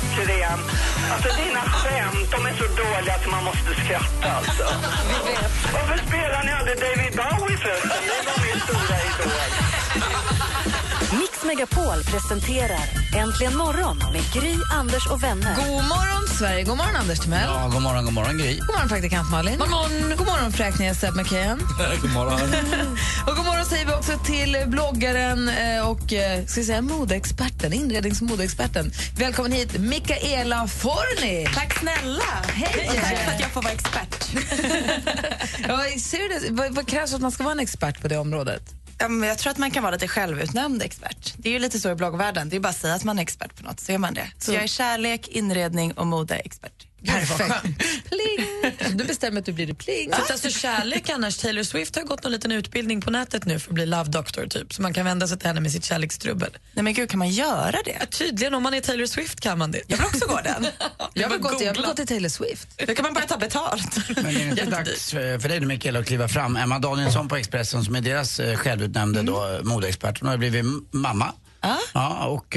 klockren. 0.00 0.58
Alltså 1.12 1.28
dina 1.42 1.60
skämt, 1.60 2.30
de 2.30 2.46
är 2.46 2.54
så 2.54 2.64
dåliga 2.64 3.14
att 3.14 3.30
man 3.30 3.44
måste 3.44 3.84
skratta 3.84 4.32
alltså. 4.32 4.64
Varför 5.72 5.98
spelar 6.06 6.44
ni 6.44 6.52
aldrig 6.52 6.76
David 6.76 7.12
Bowie 7.16 7.58
förresten? 7.58 7.90
Det 8.06 8.22
var 8.26 8.38
min 8.46 8.60
stora 8.60 8.96
idol. 9.08 9.32
Mix 11.20 11.44
Megapol 11.44 12.04
presenterar 12.04 13.00
Äntligen 13.16 13.56
morgon 13.56 13.98
med 13.98 14.22
Gry, 14.32 14.54
Anders 14.72 15.06
och 15.06 15.22
vänner. 15.22 15.56
God 15.56 15.66
morgon, 15.68 16.28
Sverige. 16.38 16.64
God 16.64 16.76
morgon, 16.76 16.96
Anders 16.96 17.18
Timell. 17.20 17.44
Ja, 17.46 17.70
god 17.72 17.82
morgon, 17.82 18.04
god 18.04 18.14
morgon 18.14 18.38
Gry. 18.38 18.58
God 18.58 18.66
morgon, 18.66 18.88
praktikant 18.88 19.30
Malin. 19.30 19.58
God 19.58 19.70
morgon, 19.70 20.16
god 20.16 20.26
morgon 20.26 20.52
fräkniga 20.52 20.94
Seb 20.94 21.16
McKeon. 21.16 21.58
god 22.02 22.10
morgon. 22.10 22.40
och 23.26 23.36
god 23.36 23.44
morgon 23.46 23.64
säger 23.64 23.86
vi 23.86 23.92
också 23.92 24.12
till 24.24 24.56
bloggaren 24.66 25.48
eh, 25.48 25.88
och 25.88 26.12
eh, 26.12 26.46
ska 26.46 26.62
säga, 26.62 26.82
modeexperten, 26.82 27.72
inrednings 27.72 28.20
och 28.20 28.26
modeexperten. 28.26 28.92
Välkommen 29.16 29.52
hit, 29.52 29.80
Mikaela 29.90 30.66
Forni. 30.66 31.46
Tack 31.54 31.78
snälla! 31.78 32.24
Hej! 32.54 32.88
Och 32.88 32.94
tack 32.94 33.18
för 33.18 33.32
att 33.32 33.40
jag 33.40 33.50
får 33.50 33.62
vara 33.62 33.72
expert. 33.72 34.30
ja, 35.68 36.00
ser 36.00 36.40
det? 36.40 36.52
Vad, 36.52 36.74
vad 36.74 36.88
krävs 36.88 37.10
för 37.10 37.16
att 37.16 37.22
man 37.22 37.32
ska 37.32 37.44
vara 37.44 37.52
en 37.52 37.60
expert 37.60 38.00
på 38.00 38.08
det 38.08 38.18
området? 38.18 38.62
Jag 39.28 39.38
tror 39.38 39.50
att 39.50 39.58
man 39.58 39.70
kan 39.70 39.82
vara 39.82 39.92
lite 39.92 40.08
självutnämnd 40.08 40.82
expert. 40.82 41.34
Det 41.36 41.48
är 41.48 41.52
ju 41.52 41.58
lite 41.58 41.80
så 41.80 41.90
i 41.90 41.94
bloggvärlden. 41.94 42.48
Det 42.48 42.56
är 42.56 42.60
bara 42.60 42.68
att 42.68 42.76
säga 42.76 42.94
att 42.94 43.04
man 43.04 43.18
är 43.18 43.22
expert 43.22 43.56
på 43.56 43.62
något, 43.64 43.80
så 43.80 43.92
är 43.92 43.98
man 43.98 44.14
det. 44.14 44.30
Så, 44.38 44.52
jag 44.52 44.62
är 44.62 44.66
kärlek, 44.66 45.28
inredning 45.28 45.92
och 45.92 46.06
modeexpert. 46.06 46.86
Perfekt. 47.06 47.64
Pling! 48.08 48.96
Du 48.96 49.04
bestämmer 49.04 49.40
att 49.40 49.46
du 49.46 49.52
blir 49.52 49.66
det 49.66 49.74
pling. 49.74 50.12
Så 50.12 50.32
alltså 50.32 50.50
kärlek 50.50 51.08
annars, 51.08 51.36
Taylor 51.38 51.62
Swift 51.62 51.96
har 51.96 52.02
gått 52.02 52.22
någon 52.22 52.32
liten 52.32 52.52
utbildning 52.52 53.00
på 53.00 53.10
nätet 53.10 53.44
nu 53.44 53.58
för 53.58 53.70
att 53.70 53.74
bli 53.74 53.86
love 53.86 54.10
doctor 54.10 54.46
typ, 54.46 54.74
så 54.74 54.82
man 54.82 54.94
kan 54.94 55.04
vända 55.04 55.28
sig 55.28 55.38
till 55.38 55.48
henne 55.48 55.60
med 55.60 55.72
sitt 55.72 55.84
kärlekstrubbel. 55.84 56.56
Nej 56.74 56.82
men 56.82 56.94
gud, 56.94 57.10
kan 57.10 57.18
man 57.18 57.28
göra 57.28 57.76
det? 57.84 57.96
Ja, 58.00 58.06
tydligen, 58.10 58.54
om 58.54 58.62
man 58.62 58.74
är 58.74 58.80
Taylor 58.80 59.06
Swift 59.06 59.40
kan 59.40 59.58
man 59.58 59.70
det. 59.70 59.80
Jag 59.86 59.96
vill 59.96 60.06
också 60.06 60.26
gå 60.26 60.40
den. 60.44 60.66
jag 61.14 61.28
vill 61.28 61.38
gå 61.38 61.48
till, 61.48 61.66
jag 61.66 61.74
vill 61.74 61.82
gå 61.82 61.94
till 61.94 62.06
Taylor 62.06 62.28
Swift. 62.28 62.68
Då 62.86 62.94
kan 62.94 63.02
man 63.02 63.14
bara 63.14 63.26
ta 63.26 63.36
betalt. 63.36 64.08
Men 64.16 64.26
är 64.26 64.32
det 64.32 64.40
inte 64.42 64.64
dags 64.64 65.10
för 65.10 65.38
för 65.38 65.48
dig 65.48 65.60
nu 65.60 65.66
Mikaela 65.66 65.98
att 65.98 66.06
kliva 66.06 66.28
fram? 66.28 66.56
Emma 66.56 66.78
Danielsson 66.78 67.28
på 67.28 67.36
Expressen 67.36 67.84
som 67.84 67.94
är 67.94 68.00
deras 68.00 68.40
eh, 68.40 68.56
självutnämnde 68.56 69.22
då, 69.22 69.60
modeexpert. 69.62 70.20
Hon 70.20 70.28
har 70.28 70.36
blivit 70.36 70.64
mamma. 70.90 71.32
Ah. 71.62 71.76
Ja, 71.94 72.26
och 72.26 72.56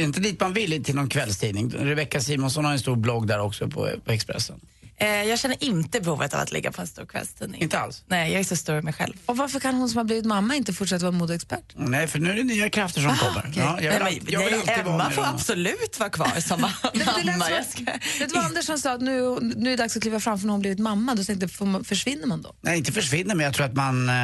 eh, 0.00 0.06
inte 0.06 0.20
dit 0.20 0.40
man 0.40 0.52
vill 0.52 0.84
till 0.84 0.94
någon 0.94 1.08
kvällstidning. 1.08 1.70
Rebecca 1.70 2.20
Simonsson 2.20 2.64
har 2.64 2.72
en 2.72 2.78
stor 2.78 2.96
blogg 2.96 3.26
där 3.26 3.40
också 3.40 3.68
på, 3.68 3.88
på 4.04 4.12
Expressen. 4.12 4.60
Eh, 5.00 5.08
jag 5.08 5.38
känner 5.38 5.64
inte 5.64 6.00
behovet 6.00 6.34
av 6.34 6.40
att 6.40 6.52
ligga 6.52 6.72
på 6.72 6.80
en 6.80 6.86
stor 6.86 7.06
kvällstidning. 7.06 7.62
Inte 7.62 7.78
alls? 7.78 8.04
Nej, 8.06 8.32
jag 8.32 8.40
är 8.40 8.44
så 8.44 8.56
stor 8.56 8.78
i 8.78 8.82
mig 8.82 8.92
själv. 8.92 9.14
Och 9.26 9.36
varför 9.36 9.60
kan 9.60 9.74
hon 9.74 9.88
som 9.88 9.96
har 9.96 10.04
blivit 10.04 10.24
mamma 10.24 10.56
inte 10.56 10.72
fortsätta 10.72 11.04
vara 11.04 11.12
modeexpert? 11.12 11.64
Nej, 11.76 12.06
för 12.06 12.18
nu 12.18 12.30
är 12.30 12.34
det 12.34 12.42
nya 12.42 12.70
krafter 12.70 13.00
som 13.00 13.16
kommer. 13.16 13.44
okej. 13.48 13.62
Ja, 13.62 13.80
jag 13.82 13.92
vill, 13.92 14.02
Nej, 14.02 14.22
jag 14.28 14.40
vill 14.40 14.50
nej, 14.50 14.60
alltid 14.60 14.84
vara 14.84 14.94
Emma 14.94 15.04
med 15.04 15.14
får 15.14 15.24
absolut 15.24 15.98
vara 15.98 16.10
kvar 16.10 16.40
som 16.40 16.60
Det 16.92 17.24
lät 17.24 17.38
mamma. 17.38 17.64
ska... 17.68 17.84
Vet 17.84 18.28
du 18.28 18.34
vad 18.34 18.44
Andersson 18.44 18.78
sa? 18.78 18.92
Att 18.92 19.00
nu, 19.00 19.38
nu 19.40 19.72
är 19.72 19.76
det 19.76 19.82
dags 19.82 19.96
att 19.96 20.02
kliva 20.02 20.20
fram 20.20 20.38
för 20.38 20.46
har 20.46 20.52
hon 20.52 20.60
blivit 20.60 20.78
mamma. 20.78 21.14
Då 21.14 21.24
tänkte 21.24 21.48
försvinner 21.84 22.26
man 22.26 22.42
då? 22.42 22.54
Nej, 22.60 22.78
inte 22.78 22.92
försvinner, 22.92 23.34
men 23.34 23.44
jag 23.44 23.54
tror 23.54 23.66
att 23.66 23.74
man 23.74 24.08
eh, 24.08 24.14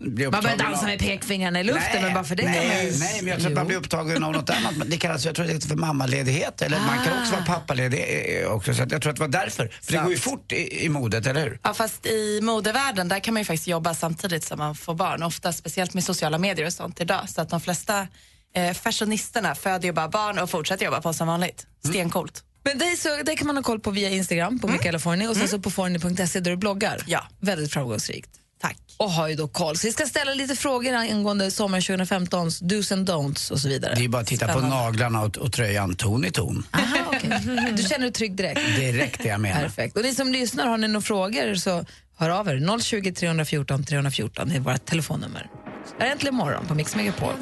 Man 0.00 0.14
börjar 0.14 0.56
dansa 0.56 0.80
av- 0.80 0.84
med 0.86 0.98
pekfingrarna 0.98 1.60
i 1.60 1.64
luften, 1.64 1.82
Nej, 1.92 2.02
men 2.02 2.14
bara 2.14 2.24
för 2.24 2.36
det 2.36 2.42
kan 2.42 2.52
man 2.52 2.66
nej, 2.66 2.86
ju- 2.92 2.98
nej, 2.98 3.18
men 3.22 3.30
jag 3.30 3.38
tror 3.40 3.50
att 3.50 3.56
man 3.56 3.66
blir 3.66 3.76
upptagen 3.76 4.24
av 4.24 4.32
något 4.32 4.50
annat. 4.50 4.76
Men 4.76 4.90
Det 4.90 4.96
kallas, 4.96 5.24
jag 5.24 5.34
tror 5.34 5.46
det 5.46 5.60
för 5.68 5.74
mammaledighet. 5.76 6.62
Eller 6.62 6.78
man 6.78 7.04
kan 7.04 7.20
också 7.20 7.32
vara 7.32 7.44
pappaledig 7.44 8.04
eh, 8.42 8.46
också. 8.52 8.74
Så 8.74 8.80
jag 8.90 9.02
tror 9.02 9.08
att 9.10 9.16
det 9.16 9.20
var 9.20 9.28
därför. 9.28 9.70
För 9.82 9.92
det 9.92 9.98
går 9.98 10.10
ju 10.10 10.18
fort 10.18 10.52
i, 10.52 10.84
i 10.84 10.88
modet, 10.88 11.26
eller 11.26 11.40
hur? 11.42 11.58
Ja, 11.62 11.74
fast 11.74 12.06
i 12.06 12.40
modevärlden 12.42 13.08
där 13.08 13.20
kan 13.20 13.34
man 13.34 13.40
ju 13.40 13.44
faktiskt 13.44 13.66
jobba 13.68 13.94
samtidigt 13.94 14.44
som 14.44 14.58
man 14.58 14.74
får 14.74 14.94
barn. 14.94 15.22
Ofta 15.22 15.52
speciellt 15.52 15.94
med 15.94 16.04
sociala 16.04 16.38
medier 16.38 16.66
och 16.66 16.72
sånt 16.72 17.00
idag. 17.00 17.28
Så 17.28 17.40
att 17.40 17.48
de 17.50 17.60
flesta 17.60 18.06
eh, 18.54 18.72
fashionisterna 18.72 19.54
föder 19.54 19.86
ju 19.88 19.92
bara 19.92 20.08
barn 20.08 20.38
och 20.38 20.50
fortsätter 20.50 20.84
jobba 20.84 21.00
på 21.00 21.12
som 21.12 21.28
vanligt. 21.28 21.66
Stencoolt. 21.88 22.44
Men 22.64 22.78
dig, 22.78 22.96
så, 22.96 23.22
dig 23.22 23.36
kan 23.36 23.46
man 23.46 23.56
ha 23.56 23.62
koll 23.62 23.80
på 23.80 23.90
via 23.90 24.10
Instagram, 24.10 24.58
på 24.58 24.68
Mikaela 24.68 24.98
Forni 24.98 25.26
och 25.28 25.36
sen 25.36 25.48
så 25.48 25.58
på 25.58 25.70
forni.se 25.70 26.40
där 26.40 26.50
du 26.50 26.56
bloggar. 26.56 27.02
Ja. 27.06 27.24
Väldigt 27.40 27.72
framgångsrikt. 27.72 28.30
Tack. 28.60 28.76
Och 28.96 29.10
har 29.10 29.28
ju 29.28 29.34
då 29.34 29.48
koll. 29.48 29.76
Så 29.76 29.86
vi 29.86 29.92
ska 29.92 30.06
ställa 30.06 30.34
lite 30.34 30.56
frågor 30.56 30.92
angående 30.94 31.50
sommaren 31.50 31.82
2015, 31.82 32.50
dos 32.60 32.92
and 32.92 33.10
don'ts 33.10 33.52
och 33.52 33.60
så 33.60 33.68
vidare. 33.68 33.94
Det 33.94 34.04
är 34.04 34.08
bara 34.08 34.22
att 34.22 34.28
titta 34.28 34.52
på 34.52 34.60
naglarna 34.60 35.22
och, 35.22 35.36
och 35.36 35.52
tröjan 35.52 35.94
ton 35.94 36.24
i 36.24 36.30
ton. 36.30 36.66
Aha, 36.70 36.96
okej. 37.06 37.40
Du 37.76 37.82
känner 37.82 37.98
dig 37.98 38.12
trygg 38.12 38.36
direkt? 38.36 38.60
Direkt 38.76 39.22
det 39.22 39.28
jag 39.28 39.40
menar. 39.40 39.62
Perfekt. 39.62 39.96
Och 39.96 40.02
ni 40.02 40.14
som 40.14 40.32
lyssnar, 40.32 40.66
har 40.66 40.76
ni 40.76 40.88
några 40.88 41.00
frågor 41.00 41.54
så 41.54 41.84
hör 42.16 42.30
av 42.30 42.48
er. 42.48 42.78
020 42.80 43.12
314 43.12 43.84
314 43.84 44.50
är 44.50 44.60
vårt 44.60 44.84
telefonnummer. 44.84 45.50
Det 45.98 46.04
är 46.04 46.10
äntligen 46.10 46.34
morgon 46.34 46.66
på 46.66 46.74
Mix 46.74 46.96
Megapol. 46.96 47.32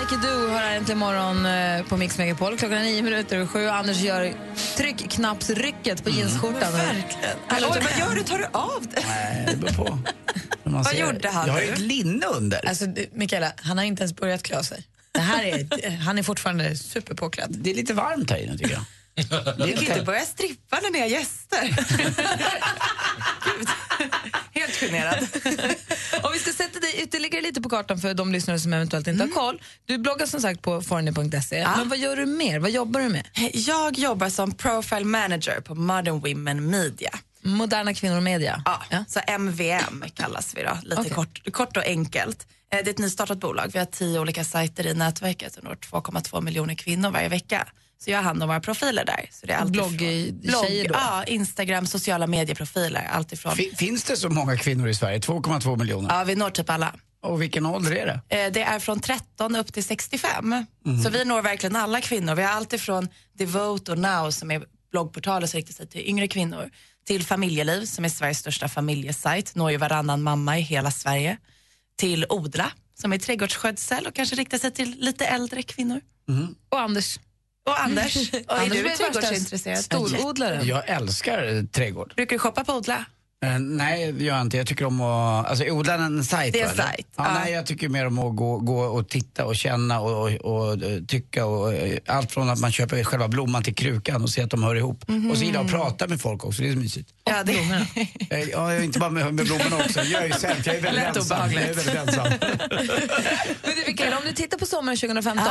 Like 0.00 0.14
You 0.14 0.22
Do 0.22 0.48
har 0.52 0.58
här 0.58 0.76
äntligen 0.76 0.98
morgon 0.98 1.46
eh, 1.46 1.82
på 1.86 1.96
Mix 1.96 2.18
Megapol. 2.18 2.56
Klockan 2.58 2.78
är 2.78 2.82
nio 2.82 3.02
minuter 3.02 3.36
över 3.36 3.46
sju 3.46 3.68
Anders 3.68 4.00
gör 4.00 4.34
tryckknappsrycket 4.76 6.04
på 6.04 6.10
jeansskjortan. 6.10 6.72
Verkligen. 6.72 7.36
Oj, 7.50 7.60
vad 7.60 8.08
gör 8.08 8.14
du? 8.14 8.22
Tar 8.22 8.38
du 8.38 8.44
av 8.52 8.86
det? 8.94 9.02
Nej, 9.08 9.46
det 9.50 9.56
beror 9.56 9.72
på. 9.84 9.98
Vad 10.64 10.86
ser. 10.86 11.00
gjorde 11.00 11.28
han 11.28 11.46
Jag 11.46 11.54
har 11.54 11.60
ju 11.60 11.72
ett 11.72 11.78
linne 11.78 12.26
under. 12.26 12.68
Alltså, 12.68 12.86
Mikaela, 13.12 13.52
han 13.56 13.78
har 13.78 13.84
inte 13.84 14.02
ens 14.02 14.16
börjat 14.16 14.42
klä 14.42 14.64
sig. 14.64 14.84
Det 15.12 15.20
här 15.20 15.44
är, 15.44 15.90
han 15.96 16.18
är 16.18 16.22
fortfarande 16.22 16.76
superpåklädd. 16.76 17.56
Det 17.60 17.70
är 17.70 17.74
lite 17.74 17.94
varmt 17.94 18.30
här 18.30 18.38
inne 18.38 18.58
tycker 18.58 18.72
jag. 18.72 18.84
Det 19.14 19.62
är 19.62 19.66
Du 19.66 19.72
kan 19.72 19.82
inte 19.82 20.02
börja 20.02 20.20
strippa 20.24 20.78
när 20.82 20.90
ni 20.90 21.00
har 21.00 21.06
gäster. 21.06 21.76
Generad. 24.80 25.18
Om 26.22 26.32
vi 26.32 26.38
ska 26.38 26.52
sätta 26.52 26.80
dig 26.80 26.94
ytterligare 27.02 27.42
lite 27.42 27.60
på 27.60 27.68
kartan 27.68 27.98
för 27.98 28.14
de 28.14 28.32
lyssnare 28.32 28.58
som 28.58 28.72
eventuellt 28.72 29.06
inte 29.06 29.24
Mm. 29.24 29.36
har 29.36 29.42
koll. 29.42 29.62
Du 29.86 29.98
bloggar 29.98 30.26
som 30.26 30.40
sagt 30.40 30.62
på 30.62 30.82
forni.se. 30.82 31.66
Men 31.76 31.88
vad 31.88 31.98
gör 31.98 32.16
du 32.16 32.26
mer? 32.26 32.58
Vad 32.58 32.70
jobbar 32.70 33.00
du 33.00 33.08
med? 33.08 33.26
Jag 33.52 33.98
jobbar 33.98 34.28
som 34.28 34.52
profile 34.52 35.04
manager 35.04 35.60
på 35.60 35.74
Modern 35.74 36.20
Women 36.20 36.70
Media. 36.70 37.10
Moderna 37.42 37.94
kvinnor 37.94 38.16
och 38.16 38.22
media? 38.22 38.62
Ja, 38.90 39.04
så 39.08 39.20
MVM 39.38 40.04
kallas 40.14 40.52
vi 40.56 40.62
då, 40.62 40.78
lite 40.82 41.00
Okej. 41.00 41.12
kort, 41.12 41.52
kort 41.52 41.76
och 41.76 41.84
enkelt. 41.86 42.46
Eh, 42.72 42.78
Det 42.84 42.90
är 42.90 42.90
ett 42.90 42.98
nystartat 42.98 43.38
bolag. 43.40 43.70
Vi 43.72 43.78
har 43.78 43.86
tio 43.86 44.20
olika 44.20 44.44
sajter 44.44 44.86
i 44.86 44.94
nätverket 44.94 45.56
och 45.56 45.64
når 45.64 45.74
2,2 45.74 46.40
miljoner 46.40 46.74
kvinnor 46.74 47.10
varje 47.10 47.28
vecka. 47.28 47.66
Så 48.04 48.10
jag 48.10 48.18
har 48.18 48.22
hand 48.22 48.42
om 48.42 48.48
våra 48.48 48.60
profiler 48.60 49.04
där. 49.04 49.28
Så 49.32 49.46
det 49.46 49.52
är 49.52 49.56
allt 49.58 49.70
Blogg- 49.70 50.02
ifrån- 50.02 50.40
blogg, 50.40 50.88
då? 50.88 50.94
Ja, 50.94 51.24
Instagram, 51.24 51.86
sociala 51.86 52.26
medieprofiler, 52.26 53.06
allt 53.12 53.32
ifrån. 53.32 53.56
Fin- 53.56 53.76
Finns 53.76 54.04
det 54.04 54.16
så 54.16 54.28
många 54.28 54.56
kvinnor 54.56 54.88
i 54.88 54.94
Sverige? 54.94 55.18
2,2 55.18 55.76
miljoner. 55.76 56.18
Ja, 56.18 56.24
vi 56.24 56.34
når 56.34 56.50
typ 56.50 56.70
alla. 56.70 56.94
Och 57.22 57.42
vilken 57.42 57.66
ålder 57.66 57.92
är 57.92 58.06
det? 58.28 58.36
Eh, 58.44 58.52
Det 58.52 58.62
är 58.62 58.78
från 58.78 59.00
13 59.00 59.56
upp 59.56 59.72
till 59.72 59.84
65. 59.84 60.66
Så 61.04 61.10
vi 61.10 61.24
når 61.24 61.42
verkligen 61.42 61.76
alla 61.76 62.00
kvinnor. 62.00 62.34
Vi 62.34 62.42
har 62.42 62.50
allt 62.52 62.72
ifrån 62.72 63.08
Devote 63.38 63.92
och 63.92 63.98
Now 63.98 64.30
som 64.30 64.50
är 64.50 64.62
bloggportaler 64.92 65.46
som 65.46 65.56
riktar 65.58 65.74
sig 65.74 65.86
till 65.86 66.00
yngre 66.08 66.28
kvinnor 66.28 66.70
till 67.06 67.24
Familjeliv 67.24 67.84
som 67.86 68.04
är 68.04 68.08
Sveriges 68.08 68.38
största 68.38 68.68
familjesajt, 68.68 69.54
når 69.54 69.70
ju 69.70 69.76
varannan 69.76 70.22
mamma 70.22 70.58
i 70.58 70.60
hela 70.62 70.90
Sverige. 70.90 71.36
Till 71.98 72.26
Odla 72.28 72.72
som 73.00 73.12
är 73.12 73.18
trädgårdsskötsel 73.18 74.06
och 74.06 74.14
kanske 74.14 74.36
riktar 74.36 74.58
sig 74.58 74.70
till 74.70 74.96
lite 75.00 75.26
äldre 75.26 75.62
kvinnor. 75.62 76.00
Och 76.68 76.80
Anders? 76.80 77.18
Och 77.70 77.80
Anders, 77.80 78.16
och 78.48 78.56
är 78.56 78.62
Anders 78.62 78.82
du 78.82 78.96
trädgårdsintresserad? 78.96 79.78
Storodlare. 79.78 80.60
Jag 80.64 80.88
älskar 80.88 81.66
trädgård. 81.72 82.12
Brukar 82.16 82.36
du 82.36 82.38
shoppa 82.38 82.64
på 82.64 82.72
Odla? 82.72 83.04
Eh, 83.44 83.58
nej, 83.58 84.12
det 84.12 84.24
gör 84.24 84.34
jag 84.36 84.42
inte. 84.42 84.56
Jag 84.56 84.66
tycker 84.66 84.84
om 84.84 85.00
att... 85.00 85.46
Alltså 85.46 85.64
odla 85.64 85.94
en 85.94 86.24
sajt 86.24 86.52
Det 86.52 86.60
är 86.60 86.68
en 86.68 86.76
sajt, 86.76 87.06
Ja, 87.16 87.24
ja. 87.26 87.34
Nej, 87.34 87.52
jag 87.52 87.66
tycker 87.66 87.88
mer 87.88 88.06
om 88.06 88.18
att 88.18 88.36
gå, 88.36 88.58
gå 88.58 88.80
och 88.80 89.08
titta 89.08 89.44
och 89.44 89.56
känna 89.56 90.00
och, 90.00 90.22
och, 90.22 90.30
och 90.30 90.82
eh, 90.82 91.00
tycka 91.08 91.46
och 91.46 91.74
eh, 91.74 91.98
allt 92.06 92.32
från 92.32 92.50
att 92.50 92.60
man 92.60 92.72
köper 92.72 93.04
själva 93.04 93.28
blomman 93.28 93.62
till 93.62 93.74
krukan 93.74 94.22
och 94.22 94.30
ser 94.30 94.44
att 94.44 94.50
de 94.50 94.62
hör 94.62 94.74
ihop. 94.76 95.04
Och 95.30 95.38
så 95.38 95.44
gillar 95.44 95.58
jag 95.58 95.64
att 95.64 95.70
prata 95.72 96.06
med 96.06 96.20
folk 96.20 96.44
också, 96.44 96.62
det 96.62 96.68
är 96.68 96.72
så 96.72 96.78
mysigt. 96.78 97.10
Ja, 97.24 97.42
det, 97.42 97.52
Eh, 98.30 98.48
Ja, 98.48 98.76
inte 98.76 98.98
bara 98.98 99.10
med, 99.10 99.34
med 99.34 99.46
blommorna 99.46 99.76
också. 99.84 100.00
Jag 100.02 100.22
är 100.22 100.26
ju 100.26 100.32
sämst, 100.32 100.66
jag 100.66 100.76
är 100.76 100.80
väldigt 100.80 101.04
Lätt 101.04 101.16
ensam. 101.16 101.52
Jag 101.52 101.62
är 101.62 101.74
väldigt 101.74 101.94
ensam. 101.94 102.26
Men 103.64 103.74
du, 103.76 103.82
Mikaela, 103.86 104.18
om 104.18 104.24
du 104.26 104.32
tittar 104.32 104.58
på 104.58 104.66
sommaren 104.66 104.98
2015, 104.98 105.46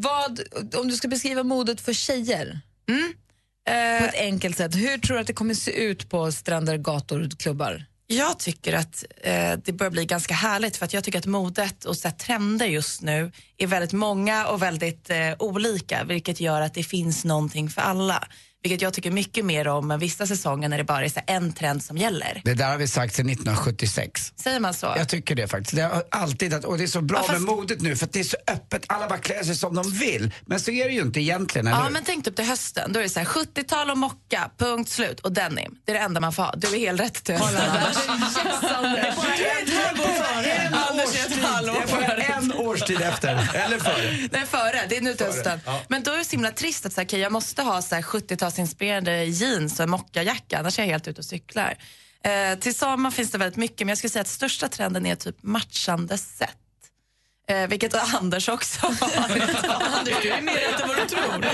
vad, 0.00 0.40
om 0.74 0.88
du 0.88 0.96
ska 0.96 1.08
beskriva 1.08 1.42
modet 1.42 1.80
för 1.80 1.92
tjejer 1.92 2.60
på 4.00 4.04
ett 4.06 4.14
enkelt 4.14 4.56
sätt, 4.56 4.74
hur 4.74 4.98
tror 4.98 5.14
du 5.14 5.20
att 5.20 5.26
det 5.26 5.32
kommer 5.32 5.54
se 5.54 5.70
ut 5.70 6.10
på 6.10 6.32
stränder, 6.32 6.76
gator, 6.76 7.28
klubbar? 7.38 7.84
Jag 8.06 8.38
tycker 8.38 8.72
att 8.72 9.04
eh, 9.22 9.52
det 9.64 9.72
börjar 9.72 9.90
bli 9.90 10.04
ganska 10.04 10.34
härligt 10.34 10.76
för 10.76 10.84
att 10.84 10.92
jag 10.94 11.04
tycker 11.04 11.18
att 11.18 11.26
modet 11.26 11.84
och 11.84 11.96
så 11.96 12.08
här, 12.08 12.14
trender 12.14 12.66
just 12.66 13.02
nu 13.02 13.32
är 13.58 13.66
väldigt 13.66 13.92
många 13.92 14.46
och 14.46 14.62
väldigt 14.62 15.10
eh, 15.10 15.34
olika 15.38 16.04
vilket 16.04 16.40
gör 16.40 16.60
att 16.60 16.74
det 16.74 16.82
finns 16.82 17.24
någonting 17.24 17.70
för 17.70 17.80
alla 17.80 18.28
vilket 18.62 18.82
jag 18.82 18.94
tycker 18.94 19.10
mycket 19.10 19.44
mer 19.44 19.68
om 19.68 19.90
än 19.90 19.98
vissa 19.98 20.26
säsonger 20.26 20.68
när 20.68 20.78
det 20.78 20.84
bara 20.84 21.04
är 21.04 21.22
en 21.26 21.52
trend 21.52 21.82
som 21.82 21.96
gäller. 21.96 22.40
Det 22.44 22.54
där 22.54 22.70
har 22.70 22.78
vi 22.78 22.88
sagt 22.88 23.14
sedan 23.14 23.28
1976. 23.28 24.32
Säger 24.36 24.60
man 24.60 24.74
så? 24.74 24.94
Jag 24.96 25.08
tycker 25.08 25.34
det 25.34 25.48
faktiskt. 25.48 25.76
Det 25.76 25.82
har 25.82 26.04
alltid, 26.10 26.54
att, 26.54 26.64
och 26.64 26.78
det 26.78 26.84
är 26.84 26.88
så 26.88 27.00
bra 27.00 27.18
ja, 27.18 27.22
fast... 27.22 27.32
med 27.32 27.56
modet 27.56 27.80
nu 27.80 27.96
för 27.96 28.08
det 28.12 28.20
är 28.20 28.24
så 28.24 28.36
öppet, 28.46 28.84
alla 28.86 29.08
bara 29.08 29.18
klär 29.18 29.42
sig 29.42 29.56
som 29.56 29.74
de 29.74 29.90
vill. 29.90 30.34
Men 30.46 30.60
så 30.60 30.70
är 30.70 30.84
det 30.84 30.94
ju 30.94 31.00
inte 31.00 31.20
egentligen, 31.20 31.66
eller 31.66 31.78
Ja, 31.78 31.90
men 31.90 32.04
tänk 32.04 32.26
upp 32.26 32.36
till 32.36 32.44
hösten, 32.44 32.92
då 32.92 32.98
är 32.98 33.02
det 33.02 33.08
så 33.08 33.20
70-tal 33.20 33.90
och 33.90 33.98
mocka, 33.98 34.50
punkt 34.58 34.90
slut. 34.90 35.20
Och 35.20 35.32
denim, 35.32 35.78
det 35.84 35.92
är 35.92 35.96
det 35.96 36.02
enda 36.02 36.20
man 36.20 36.32
får 36.32 36.42
ha. 36.42 36.54
Du 36.56 36.74
är 36.74 36.78
helt 36.78 37.00
rätt 37.00 37.24
till 37.24 37.34
hösten. 37.34 37.60
en 42.42 42.52
årstid 42.52 43.00
efter, 43.00 43.28
eller 43.54 43.78
före? 43.78 44.28
Nej, 44.32 44.46
före. 44.46 44.86
Det 44.88 44.96
är 44.96 45.00
nu 45.00 45.14
till 45.14 45.26
hösten. 45.26 45.60
Ja. 45.66 45.80
Men 45.88 46.02
då 46.02 46.12
är 46.12 46.18
det 46.18 46.24
så 46.24 46.30
himla 46.30 46.50
trist 46.50 46.86
att 46.86 46.92
så 46.92 47.02
okay, 47.02 47.20
jag 47.20 47.32
måste 47.32 47.62
ha 47.62 47.82
så 47.82 47.96
70-tal 47.96 48.49
jazzinspirerade 48.50 49.24
jeans 49.24 49.78
och 49.78 49.84
en 49.84 49.90
mockajacka, 49.90 50.58
annars 50.58 50.78
är 50.78 50.82
jag 50.82 50.90
helt 50.90 51.08
ute 51.08 51.20
och 51.20 51.24
cyklar. 51.24 51.76
Eh, 52.24 52.58
till 52.58 52.74
sommar 52.74 53.10
finns 53.10 53.30
det 53.30 53.38
väldigt 53.38 53.56
mycket, 53.56 53.80
men 53.80 53.88
jag 53.88 53.98
skulle 53.98 54.10
säga 54.10 54.20
att 54.20 54.28
största 54.28 54.68
trenden 54.68 55.06
är 55.06 55.14
typ 55.14 55.42
matchande 55.42 56.18
sätt. 56.18 56.56
Eh, 57.48 57.68
vilket 57.68 58.14
Anders 58.14 58.48
också 58.48 58.86
har. 58.86 58.94
Du 60.22 60.30
är 60.30 60.42
mer 60.42 60.82
än 60.82 60.88
vad 60.88 60.96
du 60.96 61.06
tror. 61.06 61.46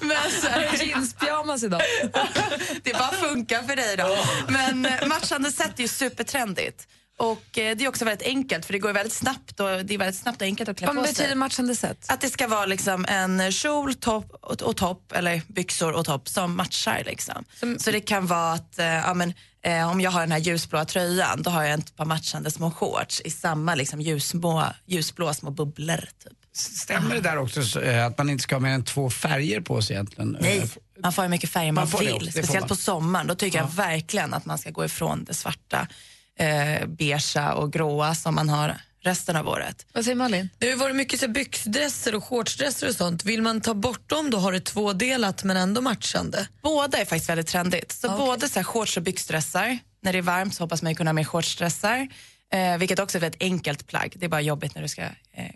men 0.06 0.30
så 0.40 0.48
här... 0.48 0.86
Jeanspyjamas 0.86 1.62
idag. 1.62 1.80
det 2.82 2.92
bara 2.92 3.12
funkar 3.12 3.62
för 3.62 3.76
dig 3.76 3.96
då. 3.96 4.18
Men 4.48 4.86
eh, 4.86 5.06
matchande 5.06 5.52
sätt 5.52 5.78
är 5.78 5.82
ju 5.82 5.88
supertrendigt. 5.88 6.88
Och 7.18 7.58
eh, 7.58 7.76
det 7.76 7.84
är 7.84 7.88
också 7.88 8.04
väldigt 8.04 8.26
enkelt 8.28 8.66
för 8.66 8.72
det 8.72 8.78
går 8.78 8.92
väldigt 8.92 9.12
snabbt 9.12 9.60
och 9.60 9.84
det 9.84 9.94
är 9.94 9.98
väldigt 9.98 10.20
snabbt 10.20 10.40
och 10.40 10.46
enkelt 10.46 10.68
att 10.68 10.76
klä 10.78 10.86
Vad 10.86 10.96
på 10.96 11.02
betyder 11.02 11.26
sig. 11.28 11.34
matchande 11.36 11.74
sätt? 11.76 12.06
Att 12.08 12.20
det 12.20 12.28
ska 12.30 12.48
vara 12.48 12.66
liksom 12.66 13.04
en 13.08 13.52
kjol, 13.52 13.94
topp 13.94 14.30
och, 14.42 14.62
och 14.62 14.76
topp, 14.76 15.12
eller 15.12 15.42
byxor 15.48 15.92
och 15.92 16.04
topp 16.04 16.28
som 16.28 16.56
matchar. 16.56 17.02
Liksom. 17.06 17.44
Så 17.78 17.90
det 17.90 18.00
kan 18.00 18.26
vara 18.26 18.52
att 18.52 18.78
eh, 18.78 18.86
ja, 18.86 19.14
men, 19.14 19.34
eh, 19.62 19.90
om 19.90 20.00
jag 20.00 20.10
har 20.10 20.20
den 20.20 20.32
här 20.32 20.38
ljusblåa 20.38 20.84
tröjan 20.84 21.42
då 21.42 21.50
har 21.50 21.62
jag 21.64 21.78
ett 21.80 21.96
par 21.96 22.04
matchande 22.04 22.50
små 22.50 22.70
shorts 22.70 23.22
i 23.24 23.30
samma 23.30 23.74
liksom, 23.74 24.00
ljusblå, 24.00 24.64
ljusblå 24.86 25.34
små 25.34 25.50
bubblor. 25.50 25.96
Typ. 26.24 26.32
Stämmer 26.56 27.14
det 27.14 27.20
där 27.20 27.38
också 27.38 27.62
så, 27.62 27.80
eh, 27.80 28.06
att 28.06 28.18
man 28.18 28.30
inte 28.30 28.42
ska 28.42 28.54
ha 28.54 28.60
mer 28.60 28.70
än 28.70 28.84
två 28.84 29.10
färger 29.10 29.60
på 29.60 29.82
sig 29.82 29.94
egentligen? 29.96 30.36
Nej, 30.40 30.58
Eh, 30.58 31.02
man 31.02 31.12
får 31.12 31.22
hur 31.22 31.28
mycket 31.28 31.50
färger 31.50 31.72
man, 31.72 31.82
Man 31.82 31.88
får 31.90 31.98
det 31.98 32.04
vill. 32.04 32.12
det 32.14 32.24
får 32.24 32.30
Speciellt 32.42 32.60
man. 32.62 32.68
på 32.68 32.76
sommaren. 32.76 33.26
Då 33.26 33.34
tycker 33.34 33.58
jag 33.58 33.68
verkligen 33.72 34.34
att 34.34 34.44
man 34.46 34.58
ska 34.58 34.70
gå 34.70 34.84
ifrån 34.84 35.24
det 35.24 35.34
svarta, 35.34 35.88
eh, 36.38 36.86
beigea 36.86 37.54
och 37.54 37.72
gråa 37.72 38.14
som 38.14 38.34
man 38.34 38.48
har 38.48 38.76
resten 39.06 39.36
av 39.36 39.48
året. 39.48 39.86
Vad 39.92 40.04
säger 40.04 40.16
Malin? 40.16 40.48
Det 40.58 40.70
har 40.70 40.76
varit 40.76 40.96
mycket 40.96 41.20
så 41.20 41.28
byxdresser 41.28 42.14
och 42.14 42.24
shortsdresser 42.24 42.88
och 42.88 42.94
sånt. 42.94 43.24
Vill 43.24 43.42
man 43.42 43.60
ta 43.60 43.74
bort 43.74 44.08
dem 44.08 44.30
då 44.30 44.38
har 44.38 44.52
det 44.52 44.60
tvådelat 44.60 45.44
men 45.44 45.56
ändå 45.56 45.80
matchande? 45.80 46.48
Båda 46.62 46.98
är 46.98 47.04
faktiskt 47.04 47.30
väldigt 47.30 47.46
trendigt. 47.46 47.92
Så 47.92 48.08
Okej. 48.08 48.26
både 48.26 48.48
så 48.48 48.58
här 48.58 48.64
shorts 48.64 48.96
och 48.96 49.02
byxdressar. 49.02 49.78
När 50.00 50.12
det 50.12 50.18
är 50.18 50.22
varmt 50.22 50.54
så 50.54 50.64
hoppas 50.64 50.82
man 50.82 50.94
kunna 50.94 51.08
ha 51.08 51.12
mer 51.12 51.24
shortsdressar. 51.24 52.08
Eh, 52.52 52.78
vilket 52.78 52.98
också 52.98 53.16
är 53.16 53.20
ett 53.20 53.22
väldigt 53.24 53.42
enkelt 53.42 53.86
plagg. 53.86 54.12
Det 54.16 54.26
är 54.26 54.30
bara 54.30 54.40
jobbigt 54.40 54.74
när 54.74 54.82
du 54.82 54.88
ska 54.88 55.02
eh, 55.02 55.08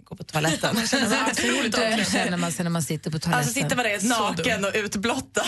gå 0.04 0.16
på 0.16 0.24
toaletten. 0.24 0.76
Hur 0.76 0.86
känner 2.12 2.36
man 2.36 2.52
sig 2.52 2.62
när 2.64 2.70
man 2.70 2.82
sitter 2.82 3.10
på 3.10 3.18
toaletten? 3.18 3.38
Alltså 3.38 3.52
sitter 3.54 3.76
man 3.76 3.84
där 3.84 4.08
naken 4.08 4.64
och 4.64 4.70
utblottad. 4.74 5.44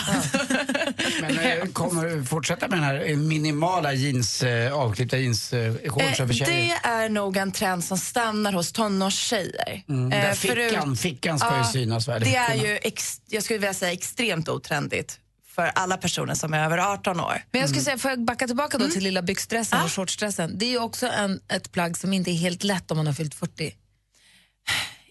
Men 1.21 1.39
eh, 1.39 1.65
kommer 1.65 2.05
du 2.05 2.25
fortsätta 2.25 2.67
med 2.67 2.77
den 2.77 2.83
här 2.85 3.09
eh, 3.09 3.17
minimala 3.17 3.93
jeans, 3.93 4.43
eh, 4.43 4.73
avklippta 4.73 5.17
jeans, 5.17 5.53
eh, 5.53 5.73
shortsen 5.89 6.27
för 6.27 6.41
Eh, 6.41 6.47
tjejer? 6.47 6.77
det 6.83 6.87
är 6.89 7.09
nog 7.09 7.37
en 7.37 7.51
trend 7.51 7.83
som 7.83 7.97
stannar 7.97 8.53
hos 8.53 8.71
tonårstjejer. 8.71 9.83
Mm, 9.89 10.11
Eh, 10.11 10.21
där 10.27 10.33
förut- 10.33 10.69
fickan, 10.69 10.95
fickan 10.97 11.39
ska 11.39 11.51
ju 11.51 11.57
Ja, 11.57 11.63
synas. 11.63 12.05
Det 12.05 12.35
är 12.35 12.55
ju, 12.55 12.79
ex, 12.83 13.21
jag 13.29 13.43
skulle 13.43 13.59
vilja 13.59 13.73
säga 13.73 13.91
extremt 13.91 14.49
otrendigt 14.49 15.19
för 15.55 15.71
alla 15.75 15.97
personer 15.97 16.33
som 16.33 16.53
är 16.53 16.65
över 16.65 16.77
18 16.77 17.19
år. 17.19 17.43
Men 17.51 17.61
jag 17.61 17.69
skulle 17.69 17.83
säga, 17.83 17.97
får 17.97 18.11
jag 18.11 18.25
backa 18.25 18.47
tillbaka 18.47 18.77
Mm. 18.77 18.87
då 18.87 18.93
till 18.93 19.03
lilla 19.03 19.21
byxdressen 19.21 19.81
och 19.83 19.91
shortsdressen? 19.91 20.57
Det 20.57 20.65
är 20.65 20.69
ju 20.69 20.79
också 20.79 21.07
en, 21.07 21.39
ett 21.47 21.71
plagg 21.71 21.97
som 21.97 22.13
inte 22.13 22.31
är 22.31 22.35
helt 22.35 22.63
lätt 22.63 22.91
om 22.91 22.97
man 22.97 23.07
har 23.07 23.13
fyllt 23.13 23.35
40. 23.35 23.75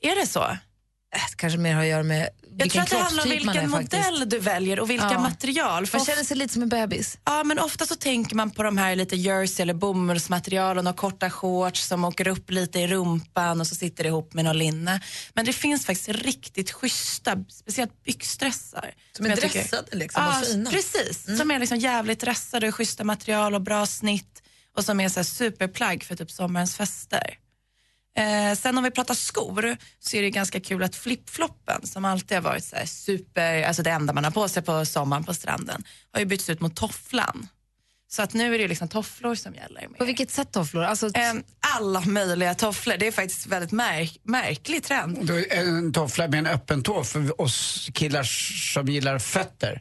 Är 0.02 0.20
det 0.20 0.26
så? 0.26 0.42
Äh, 1.14 1.20
kanske 1.36 1.58
mer 1.58 1.74
har 1.74 1.82
att 1.82 1.88
göra 1.88 2.02
med 2.02 2.28
Jag 2.56 2.70
tror 2.70 2.82
att 2.82 2.90
det 2.90 2.96
handlar 2.96 3.22
om 3.25 3.31
vilken 3.31 3.70
modell 3.70 3.88
faktiskt. 3.90 4.31
du 4.31 4.38
väljer 4.38 4.81
och 4.81 4.90
vilka 4.90 5.10
Ja. 5.12 5.19
material. 5.20 5.87
För 5.87 5.99
Man 5.99 6.06
känner 6.06 6.25
sig 6.25 6.37
lite 6.37 6.52
som 6.52 6.62
en 6.62 6.69
bebis. 6.69 7.19
Ja, 7.25 7.44
men 7.44 7.58
ofta 7.58 7.87
så 7.87 7.94
tänker 7.94 8.37
man 8.37 8.50
på 8.50 8.62
de 8.62 8.76
här 8.78 8.96
lite 8.96 9.16
jersey 9.16 9.62
eller 9.62 9.75
bomullsmaterialen 9.75 10.87
och 10.87 10.96
korta 10.96 11.31
shorts 11.31 11.87
som 11.87 12.04
åker 12.04 12.28
upp 12.28 12.50
lite 12.50 12.78
i 12.81 12.87
rumpan 12.87 13.60
och 13.60 13.66
så 13.66 13.75
sitter 13.75 14.04
det 14.04 14.08
ihop 14.08 14.34
med 14.34 14.44
något 14.44 14.56
linne. 14.56 15.00
Men 15.34 15.44
det 15.44 15.52
finns 15.52 15.87
faktiskt 15.87 16.08
riktigt 16.08 16.70
schyssta, 16.72 17.37
speciellt 17.49 18.02
byxdressar. 18.04 18.94
Som 19.16 19.26
är 19.26 19.37
tycker- 19.37 19.48
dressade 19.48 19.96
liksom 19.96 20.26
och 20.26 20.32
Ja, 20.32 20.40
fina. 20.46 20.70
precis. 20.70 21.37
Som 21.38 21.50
är 21.50 21.58
liksom 21.58 21.78
jävligt 21.78 22.20
dressade 22.20 22.69
och 22.69 22.75
schyssta 22.75 23.05
material 23.05 23.55
och 23.55 23.60
bra 23.62 23.87
snitt 23.87 24.43
och 24.76 24.84
som 24.84 25.00
är 25.00 25.08
så 25.08 25.25
superplagg 25.25 26.05
för 26.05 26.16
typ 26.16 26.31
sommarens 26.31 26.76
fester. 26.76 27.34
Eh, 28.18 28.56
sen 28.58 28.78
om 28.78 28.84
vi 28.84 28.90
pratar 28.90 29.14
skor 29.14 29.76
så 30.00 30.16
är 30.16 30.22
det 30.22 30.30
ganska 30.30 30.60
kul 30.60 30.82
att 30.82 30.96
flipfloppen 30.96 31.86
som 31.86 32.04
alltid 32.04 32.36
har 32.36 32.42
varit 32.42 32.64
så 32.64 32.76
här 32.76 32.86
super, 32.86 33.62
alltså 33.62 33.82
det 33.82 33.90
enda 33.90 34.12
man 34.12 34.24
har 34.24 34.30
på 34.30 34.48
sig 34.48 34.62
på 34.62 34.84
sommaren 34.84 35.24
på 35.24 35.34
stranden 35.34 35.84
har 36.12 36.20
ju 36.20 36.26
bytts 36.26 36.50
ut 36.50 36.60
mot 36.60 36.76
tofflan. 36.76 37.48
Så 38.10 38.22
att 38.22 38.34
nu 38.34 38.54
är 38.54 38.58
det 38.58 38.68
liksom 38.68 38.88
tofflor 38.88 39.34
som 39.34 39.54
gäller. 39.54 39.88
På 39.98 40.04
vilket 40.04 40.30
sätt 40.30 40.52
tofflor? 40.52 40.82
Alltså, 40.84 41.06
Eh, 41.06 41.32
alla 41.76 42.00
möjliga 42.00 42.54
tofflor. 42.54 42.96
Det 42.96 43.06
är 43.06 43.12
faktiskt 43.12 43.46
väldigt 43.46 43.72
märk- 43.72 44.18
märklig 44.22 44.82
trend. 44.84 45.18
Då 45.26 45.34
är 45.38 45.54
en 45.60 45.92
toffla 45.92 46.28
med 46.28 46.38
en 46.38 46.46
öppen 46.46 46.82
tå 46.82 47.04
för 47.04 47.40
oss 47.40 47.88
killar 47.94 48.22
som 48.72 48.86
gillar 48.88 49.18
fötter. 49.18 49.80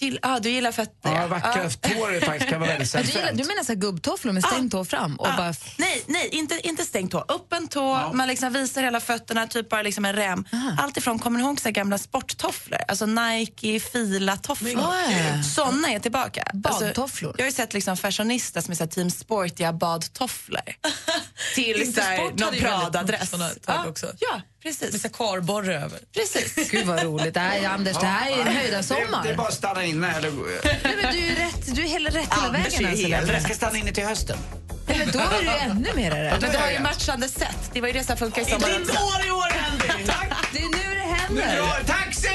Gill, 0.00 0.18
ah, 0.22 0.38
du 0.38 0.50
gillar 0.50 0.72
fötter? 0.72 1.14
Ja, 1.14 1.26
vackra 1.26 1.62
Ja. 1.64 1.70
tår 1.70 2.20
faktiskt 2.26 2.50
kan 2.50 2.60
vara 2.60 2.70
väldigt 2.70 2.92
du, 2.92 2.98
gillar, 2.98 3.12
sensuellt. 3.12 3.38
du 3.38 3.44
menar 3.44 3.64
så 3.64 3.74
gubbtofflor 3.74 4.32
med 4.32 4.44
stängd 4.44 4.70
tå 4.70 4.84
fram? 4.84 5.16
Och 5.16 5.26
Ja. 5.28 5.34
bara, 5.36 5.54
nej, 5.76 6.02
nej 6.06 6.28
inte, 6.32 6.60
inte 6.68 6.84
stängt 6.84 7.12
tå. 7.12 7.24
Öppen 7.28 7.68
tå, 7.68 8.10
man 8.14 8.28
liksom 8.28 8.52
visar 8.52 8.82
hela 8.82 9.00
fötterna, 9.00 9.46
typ 9.46 9.68
bara 9.68 9.82
liksom 9.82 10.04
en 10.04 10.12
rem. 10.16 10.44
Allt 10.78 10.96
ifrån, 10.96 11.18
kommer 11.18 11.38
ni 11.40 11.44
ihåg 11.44 11.60
så 11.60 11.70
gamla 11.70 11.98
sporttofflor? 11.98 12.78
Alltså 12.88 13.06
Nike, 13.06 13.80
Fila-tofflor. 13.80 15.42
Såna 15.42 15.88
är 15.92 15.98
tillbaka. 15.98 16.50
Badtofflor? 16.54 17.02
Alltså, 17.02 17.24
jag 17.38 17.44
har 17.44 17.50
ju 17.50 17.52
sett 17.52 17.74
liksom 17.74 17.96
fashionista 17.96 18.62
som 18.62 18.72
är 18.72 18.76
så 18.76 18.82
här 18.84 18.90
team 18.90 19.10
sportiga 19.10 19.72
badtofflor. 19.72 20.60
Till 21.54 21.94
så 21.94 22.00
här, 22.00 22.18
någon 22.18 22.54
Prada-dress. 22.54 23.34
ja, 24.20 24.40
precis. 24.68 24.92
Med 24.92 25.00
så 25.00 25.08
här 25.08 25.14
karborre 25.14 25.74
över. 25.84 25.98
precis. 26.14 26.54
Gud 26.70 26.86
vad 26.86 27.02
roligt. 27.02 27.34
Det 27.34 27.40
här, 27.40 27.58
är- 27.58 27.68
Anders, 27.68 27.96
det 28.00 28.06
här 28.06 28.30
är 28.30 28.32
en 28.32 28.38
Det, 28.38 28.44
det 28.44 28.50
är 28.58 28.60
höjdarsommar. 28.62 29.34
bara 29.36 29.48
att 29.48 29.54
stanna 29.54 29.84
inne. 29.84 30.12
Eller, 30.16 30.30
Nej, 30.64 30.96
men 31.02 31.14
du 31.14 31.26
är 31.26 31.34
rätt, 31.34 31.74
du 31.76 31.82
är 31.82 31.86
hela 31.88 32.10
rätt 32.10 32.14
hela 32.34 32.46
Anders 32.58 32.80
vägen. 32.80 33.12
är 33.12 33.18
Alltså. 33.18 33.32
Jag 33.32 33.42
ska 33.42 33.54
stanna 33.54 33.78
inne 33.78 33.92
till 33.92 34.04
hösten. 34.04 34.38
Men 34.86 34.98
då 35.12 35.18
är 35.18 35.42
du 35.42 35.48
ännu 35.50 35.88
mer 35.96 36.10
rädd. 36.10 36.38
Men 36.40 36.50
du 36.52 36.58
har 36.58 36.70
ju 36.70 36.78
matchande 36.80 37.28
sätt. 37.28 37.70
Det 37.72 37.80
var 37.80 37.88
ju 37.88 37.94
det 37.94 38.04
som 38.04 38.16
funkar 38.16 38.42
i 38.42 38.44
sommar 38.44 38.68
också. 38.80 38.92
år 38.92 39.26
i 39.26 39.30
år, 39.30 39.52
Andy! 39.70 40.04
Det 40.52 40.58
är 40.58 40.62
nu 40.62 40.94
det 40.94 41.00
händer. 41.00 41.56
Bra, 41.56 41.76
taxi! 41.86 42.28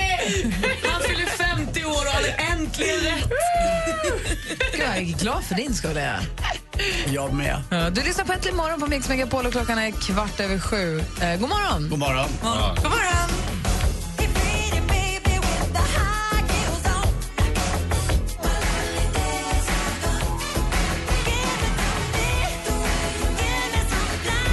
Äntligen 2.27 2.99
rätt. 2.99 3.29
Gud, 4.03 4.39
jag 4.79 4.97
är 4.97 5.01
glad 5.01 5.43
för 5.43 5.55
din 5.55 5.73
skull. 5.75 5.95
Jag. 5.95 6.19
Jag 7.13 7.33
med. 7.33 7.63
Ja, 7.69 7.89
Du 7.89 8.01
lyssnar 8.03 8.25
på 8.25 8.33
Äntligen 8.33 8.57
morgon 8.57 8.79
på 8.79 8.87
Mix 8.87 9.09
Megapol 9.09 9.45
och 9.45 9.51
klockan 9.51 9.77
är 9.77 9.91
kvart 9.91 10.39
över 10.39 10.59
sju. 10.59 10.99
Eh, 10.99 11.39
god 11.39 11.49
morgon. 11.49 11.89
God 11.89 11.99
morgon. 11.99 12.29
God 12.75 12.91
morgon! 12.91 13.29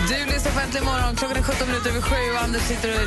Du 0.09 0.27
lyssnar 0.33 0.53
på 0.53 0.61
Äntligen 0.61 0.85
morgon. 0.87 1.17
Klockan 1.17 1.37
är 1.37 1.43
17 1.43 1.67
minuter 1.69 1.91
över 1.91 2.01
sju 2.03 2.33
och 2.35 2.43
Anders 2.43 2.63
sitter 2.63 2.89
och 2.95 3.01
är 3.01 3.07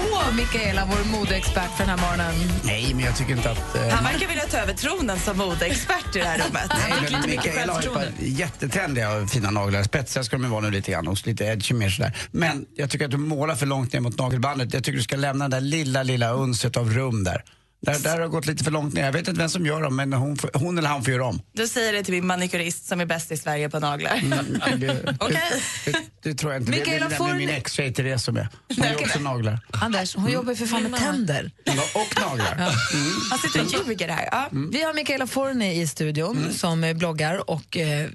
på 0.00 0.34
Mikaela, 0.36 0.88
vår 0.90 1.18
modeexpert 1.18 1.70
för 1.76 1.86
den 1.86 1.98
här 1.98 2.06
morgonen. 2.08 2.34
Nej, 2.64 2.94
men 2.94 3.04
jag 3.04 3.16
tycker 3.16 3.32
inte 3.36 3.50
att... 3.50 3.74
eh, 3.76 3.88
Han 3.88 4.04
verkar 4.04 4.28
vilja 4.28 4.44
ta 4.46 4.56
över 4.58 4.72
tronen 4.74 5.18
som 5.18 5.38
modeexpert 5.38 6.16
i 6.16 6.18
det 6.18 6.24
här 6.24 6.38
rummet. 6.38 6.70
Nej, 6.88 7.08
men 7.12 7.30
Mikaela 7.30 7.72
har 7.72 7.82
ju 7.82 8.28
jättetrendiga 8.28 9.12
och 9.16 9.30
fina 9.30 9.50
naglar. 9.50 9.82
Spetsiga 9.82 10.24
ska 10.24 10.36
de 10.38 10.50
vara 10.50 10.60
nu 10.60 10.70
lite 10.70 10.90
grann 10.92 11.08
och 11.08 11.26
lite 11.26 11.44
edgy 11.44 11.74
mer 11.74 11.90
sådär. 11.90 12.16
Men 12.30 12.66
jag 12.76 12.90
tycker 12.90 13.04
att 13.04 13.10
du 13.10 13.16
målar 13.16 13.54
för 13.54 13.66
långt 13.66 13.92
ner 13.92 14.00
mot 14.00 14.18
nagelbandet. 14.18 14.74
Jag 14.74 14.84
tycker 14.84 14.96
du 14.96 15.02
ska 15.02 15.16
lämna 15.16 15.48
det 15.48 15.56
där 15.56 15.60
lilla, 15.60 16.02
lilla 16.02 16.30
unset 16.30 16.76
av 16.76 16.90
rum 16.92 17.24
där. 17.24 17.44
Där, 17.82 17.98
där 17.98 18.10
har 18.10 18.20
det 18.20 18.28
gått 18.28 18.46
lite 18.46 18.64
för 18.64 18.70
långt 18.70 18.94
ner. 18.94 19.04
Jag 19.04 19.12
vet 19.12 19.28
inte 19.28 19.38
vem 19.40 19.48
som 19.48 19.66
gör 19.66 19.82
dem, 19.82 19.96
men 19.96 20.12
hon, 20.12 20.36
får, 20.36 20.50
hon 20.54 20.78
eller 20.78 20.88
han 20.88 21.04
får 21.04 21.12
göra 21.12 21.26
om. 21.26 21.40
Du 21.52 21.68
säger 21.68 21.92
det 21.92 22.02
till 22.02 22.14
min 22.14 22.26
manikyrist 22.26 22.86
som 22.86 23.00
är 23.00 23.06
bäst 23.06 23.32
i 23.32 23.36
Sverige 23.36 23.68
på 23.70 23.80
naglar. 23.80 24.20
Det, 24.78 25.14
Okej. 25.20 25.40
det, 25.84 25.94
det 26.22 26.34
tror 26.34 26.52
jag 26.52 26.62
inte. 26.62 26.70
Mikaela, 26.70 27.08
det, 27.08 27.14
det, 27.18 27.24
det 27.24 27.30
är 27.30 27.34
min 27.34 27.48
ni- 27.48 27.52
ex-tjej 27.54 27.92
Therese 27.94 28.24
som 28.24 28.36
är. 28.36 28.48
Hon 28.76 28.86
ju 28.88 28.94
också 28.94 29.18
naglar. 29.18 29.58
Anders, 29.70 30.16
hon 30.16 30.32
jobbar 30.32 30.50
ju 30.52 30.56
för 30.56 30.66
fan 30.66 30.82
med 30.82 31.00
tänder. 31.00 31.50
Och 31.94 32.20
naglar. 32.20 32.54
Han 33.30 33.38
sitter 33.38 33.80
och 33.80 33.88
ljuger 33.88 34.08
här. 34.08 34.28
Ja. 34.32 34.48
Vi 34.72 34.82
har 34.82 34.94
Mikaela 34.94 35.26
Forni 35.26 35.80
i 35.80 35.86
studion 35.86 36.46
som 36.52 36.84
eh, 36.84 36.94
bloggar 36.96 37.50
och 37.50 37.76
eh, 37.76 38.08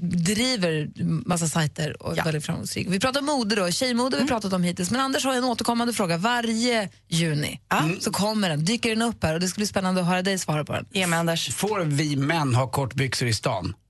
driver 0.00 0.90
massa 1.28 1.46
sajter 1.48 2.02
och 2.02 2.18
är 2.18 2.24
väldigt 2.24 2.46
framgångsrik. 2.46 2.86
Vi 2.90 3.00
pratar 3.00 3.20
mode 3.22 3.56
då, 3.56 3.70
tjejmode 3.70 4.16
har 4.16 4.22
vi 4.22 4.28
pratat 4.28 4.52
om 4.52 4.62
hittills, 4.62 4.90
men 4.90 5.00
Anders 5.00 5.24
har 5.24 5.34
en 5.34 5.44
återkommande 5.44 5.92
fråga 5.92 6.16
varje 6.16 6.88
juni. 7.08 7.60
Så 8.00 8.10
kommer 8.10 8.48
den, 8.48 8.64
dyker 8.64 8.90
den 8.90 9.02
upp 9.02 9.22
här 9.22 9.34
och 9.34 9.40
det 9.40 9.48
ska 9.48 9.58
bli 9.58 9.66
spännande 9.66 10.00
att 10.00 10.06
höra 10.06 10.22
dig 10.22 10.38
svara 10.38 10.64
på 10.64 10.72
den. 10.72 10.86
Ge 10.92 11.06
mig 11.06 11.18
Anders. 11.18 11.54
Får 11.54 11.80
vi 11.80 12.16
män 12.16 12.54
ha 12.54 12.70
kortbyxor 12.70 13.28
i 13.28 13.34
stan? 13.34 13.74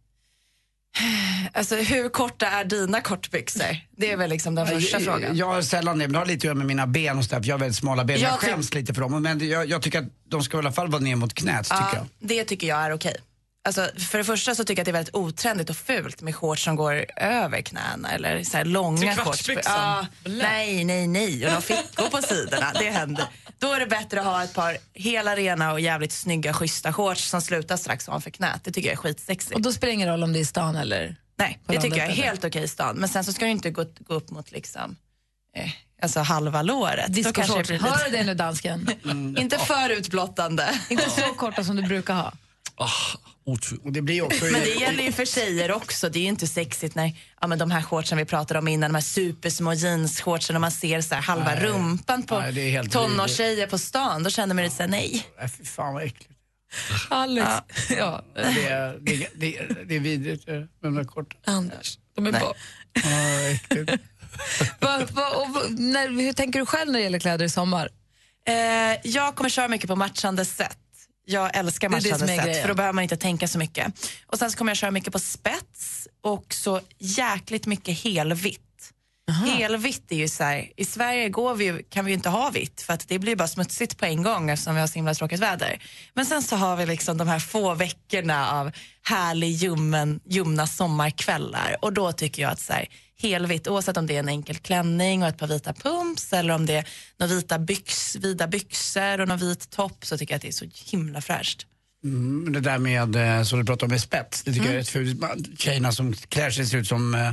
Alltså, 1.57 1.77
hur 1.77 2.09
korta 2.09 2.47
är 2.47 2.65
dina 2.65 3.01
kortbyxor? 3.01 3.77
Det 3.97 4.13
är 4.13 4.17
väl 4.17 4.31
liksom 4.31 4.55
den 4.55 4.67
första 4.67 4.97
jag, 5.01 5.03
frågan. 5.05 5.37
Jag 5.37 5.47
har 5.47 5.63
sällan 5.63 5.99
det, 5.99 6.05
men 6.05 6.13
det 6.13 6.19
har 6.19 6.27
lite 6.27 6.37
att 6.39 6.45
göra 6.45 6.55
med 6.55 6.67
mina 6.67 6.87
ben 6.87 7.19
och 7.19 7.25
sådär, 7.25 7.43
för 7.43 7.49
jag 7.49 7.55
har 7.55 7.59
väldigt 7.61 7.77
smala 7.77 8.05
ben. 8.05 8.21
Jag 8.21 8.33
Jag 8.33 8.41
tyck- 8.41 8.47
skäms 8.51 8.75
lite 8.75 8.95
för 8.95 9.01
dem, 9.01 9.23
men 9.23 9.49
jag, 9.49 9.67
jag 9.71 9.83
tycker 9.83 9.99
att 9.99 10.09
de 10.29 10.43
ska 10.43 10.57
i 10.57 10.59
alla 10.59 10.73
fall 10.73 10.89
vara 10.91 11.03
ner 11.03 11.17
mot 11.17 11.35
knät, 11.35 11.65
tycker 11.65 11.95
jag. 11.95 12.07
Det 12.19 12.45
tycker 12.45 12.67
jag 12.67 12.79
är 12.85 12.93
okej. 12.93 13.17
Alltså, 13.67 13.91
för 13.99 14.19
det 14.19 14.25
första 14.25 14.55
så 14.55 14.65
tycker 14.65 14.81
jag 14.81 14.83
att 14.83 14.85
det 14.85 14.91
är 14.91 14.93
väldigt 14.93 15.15
otrendigt 15.15 15.71
och 15.71 15.77
fult 15.77 16.23
med 16.23 16.37
shorts 16.37 16.65
som 16.65 16.77
går 16.77 17.07
över 17.17 17.61
knäna 17.61 18.11
eller 18.11 18.45
så 18.45 18.57
här 18.57 18.65
långa 18.65 18.99
shorts. 18.99 19.15
Trekvartsbyxan. 19.15 19.75
Ja, 19.75 20.07
nej, 20.25 20.85
nej, 20.85 21.07
nej. 21.07 21.47
Och 21.47 21.53
de 21.53 21.63
fickor 21.63 22.11
på 22.11 22.23
sidorna. 22.23 22.73
Det 22.79 22.91
händer. 22.91 23.25
Då 23.59 23.73
är 23.73 23.81
det 23.81 23.87
bättre 23.87 24.21
att 24.21 24.27
ha 24.27 24.45
ett 24.45 24.55
par 24.55 24.77
hela 24.93 25.37
rena 25.37 25.73
och 25.73 25.81
jävligt 25.81 26.13
snygga 26.13 26.53
schyssta 26.53 26.93
shorts 26.93 27.25
som 27.25 27.41
slutar 27.41 27.77
strax 27.77 28.09
ovanför 28.09 28.31
knät. 28.31 28.61
Det 28.65 28.73
tycker 28.73 28.89
jag 28.89 28.93
är 28.93 28.97
skitsexigt. 28.97 29.55
Och 29.55 29.63
då 29.63 29.73
spelar 29.73 29.91
det 29.91 29.95
ingen 29.95 30.09
roll 30.09 30.23
om 30.23 30.33
det 30.33 30.39
är 30.39 30.41
i 30.41 30.45
stan 30.45 30.77
eller... 30.77 31.17
Nej, 31.37 31.59
det 31.67 31.81
tycker 31.81 31.97
jag 31.97 32.07
är 32.07 32.13
helt 32.13 32.45
okej 32.45 32.63
i 32.63 32.69
stan. 32.69 32.97
Men 32.97 33.09
sen 33.09 33.25
så 33.25 33.33
ska 33.33 33.45
du 33.45 33.51
inte 33.51 33.71
gå, 33.71 33.85
gå 33.99 34.15
upp 34.15 34.31
mot 34.31 34.53
liksom, 34.53 34.97
eh, 35.57 35.71
alltså 36.03 36.21
halva 36.21 36.63
låret. 36.63 37.15
Discoshorts. 37.15 37.71
Hör 37.71 38.05
du 38.05 38.17
det 38.17 38.25
nu 38.25 38.35
dansken? 38.35 38.91
inte 39.39 39.59
för 39.59 39.91
utblottande. 39.91 40.81
Inte 40.89 41.11
så 41.11 41.23
korta 41.23 41.65
som 41.65 41.77
du 41.77 41.83
brukar 41.83 42.15
ha. 42.15 42.33
Och 43.85 43.93
det 43.93 44.03
blir 44.03 44.23
också... 44.23 44.45
Men 44.45 44.61
det 44.61 44.75
gäller 44.81 45.03
ju 45.05 45.13
för 45.13 45.25
tjejer 45.25 45.73
också. 45.73 46.09
Det 46.09 46.19
är 46.19 46.23
ju 46.23 46.29
inte 46.29 46.47
sexigt 46.47 46.95
när 46.95 47.13
ja, 47.41 47.47
men 47.47 47.59
de 47.59 47.71
här 47.71 47.83
shortsen 47.83 48.19
vi 48.19 48.25
pratade 48.25 48.59
om 48.59 48.69
innan, 48.69 48.91
de 48.91 48.95
här 48.95 49.03
supersmå 49.03 49.75
jeansshortsen 49.75 50.57
och 50.57 50.61
man 50.61 50.71
ser 50.71 51.01
så 51.01 51.15
här 51.15 51.23
halva 51.23 51.45
Nej. 51.55 51.65
rumpan 51.65 52.23
på 52.23 52.41
Nej, 52.41 52.53
det 52.53 52.61
är 52.61 52.71
helt 52.71 52.93
tonårstjejer 52.93 53.67
på 53.67 53.79
stan. 53.79 54.23
Då 54.23 54.31
känner 54.31 54.55
man 54.55 54.65
lite 54.65 54.77
såhär, 54.77 54.91
nej. 54.91 55.27
Äh, 55.43 55.49
fy 55.49 55.65
fan 55.65 55.95
vad 55.95 56.03
äckligt. 56.03 56.31
Alex. 57.11 57.49
Ja. 57.99 58.25
Det 58.35 58.41
är, 58.69 58.99
det, 59.01 59.15
är- 59.15 59.29
det, 59.35 59.57
är- 59.59 59.85
det 59.87 59.97
är 59.97 60.01
vidrigt 60.01 60.47
med 60.47 60.69
de 60.83 60.95
där 60.95 61.05
korta. 61.05 61.37
Anders, 61.45 61.99
de 62.17 62.27
är 62.27 62.33
Nej. 62.33 62.41
bara... 62.41 62.55
Ja, 62.93 63.41
äckligt. 63.51 63.93
Va, 64.81 65.03
va, 65.13 65.31
och, 65.31 65.73
när, 65.73 66.09
hur 66.09 66.33
tänker 66.33 66.59
du 66.61 66.67
själv 66.67 66.91
när 66.93 66.99
det 66.99 67.03
gäller 67.05 67.19
kläder 67.19 67.45
i 67.45 67.49
sommar? 67.51 67.89
Eh, 68.49 68.55
jag 69.05 69.35
kommer 69.35 69.51
köra 69.51 69.69
mycket 69.69 69.89
på 69.89 69.97
matchande 69.97 70.45
sätt. 70.45 70.79
Jag 71.25 71.57
älskar 71.57 71.89
sätt 72.01 72.45
grejen. 72.45 72.63
för 72.63 72.69
då 72.69 72.75
behöver 72.75 72.93
man 72.93 73.03
inte 73.03 73.17
tänka 73.17 73.49
så 73.49 73.59
mycket. 73.59 73.93
Och 74.27 74.39
sen 74.39 74.51
så 74.51 74.59
kommer 74.59 74.71
jag 74.71 74.77
köra 74.77 74.91
mycket 74.91 75.13
på 75.13 75.19
spets 75.19 76.09
och 76.21 76.55
så 76.55 76.81
jäkligt 76.99 77.67
mycket 77.67 77.99
helvitt. 77.99 78.61
Helvitt 79.33 80.13
är 80.13 80.17
ju 80.17 80.29
så 80.29 80.45
här, 80.45 80.73
i 80.77 80.85
Sverige 80.85 81.29
går 81.29 81.55
vi, 81.55 81.85
kan 81.89 82.05
vi 82.05 82.11
ju 82.11 82.15
inte 82.15 82.29
ha 82.29 82.51
vitt 82.51 82.83
för 82.83 82.93
att 82.93 83.09
det 83.09 83.19
blir 83.19 83.37
bara 83.37 83.49
smutsigt 83.49 83.99
på 83.99 84.05
en 84.05 84.23
gång 84.23 84.51
eftersom 84.51 84.75
vi 84.75 84.81
har 84.81 84.87
så 84.87 84.95
himla 84.95 85.15
tråkigt 85.15 85.41
väder. 85.41 85.83
Men 86.15 86.27
sen 86.27 86.43
så 86.43 86.57
har 86.57 86.77
vi 86.77 86.87
liksom 86.87 87.19
de 87.19 87.29
här 87.29 87.39
få 87.39 87.75
veckorna 87.75 88.51
av 88.51 88.71
härlig 89.03 89.51
ljummen, 89.51 90.21
ljumna 90.25 90.67
sommarkvällar 90.67 91.77
och 91.81 91.93
då 91.93 92.13
tycker 92.13 92.43
jag 92.43 92.53
att 92.53 92.61
så 92.61 92.73
här, 92.73 92.87
helvitt, 93.23 93.69
oavsett 93.69 93.97
om 93.97 94.07
det 94.07 94.15
är 94.15 94.19
en 94.19 94.29
enkel 94.29 94.57
klänning 94.57 95.23
och 95.23 95.29
ett 95.29 95.39
par 95.39 95.47
vita 95.47 95.73
pumps 95.73 96.33
eller 96.33 96.55
om 96.55 96.67
det 96.67 96.75
är 96.75 96.89
några 97.19 97.35
vita 97.35 97.59
byx, 97.59 98.17
vida 98.17 98.47
byxor 98.47 99.21
och 99.21 99.29
någon 99.29 99.39
vit 99.39 99.71
topp 99.71 100.07
så 100.07 100.19
tycker 100.19 100.33
jag 100.33 100.37
att 100.37 100.43
det 100.43 100.49
är 100.49 100.53
så 100.53 100.67
himla 100.91 101.21
fräscht. 101.21 101.67
Mm, 102.05 102.53
det 102.53 102.61
där 102.61 102.79
med, 102.79 103.17
eh, 103.17 103.43
som 103.43 103.59
du 103.59 103.65
pratade 103.65 103.85
om 103.85 103.91
med 103.91 104.01
spets, 104.01 104.43
det 104.43 104.53
tycker 104.53 104.67
jag 104.67 104.75
är 104.75 104.79
rätt 104.79 104.89
fult. 104.89 105.61
Tjejerna 105.61 105.93
som 105.93 106.13
klär 106.13 106.51
sig 106.51 106.67
ser 106.67 106.79
ut 106.79 106.89
som 106.89 107.15
eh, 107.15 107.31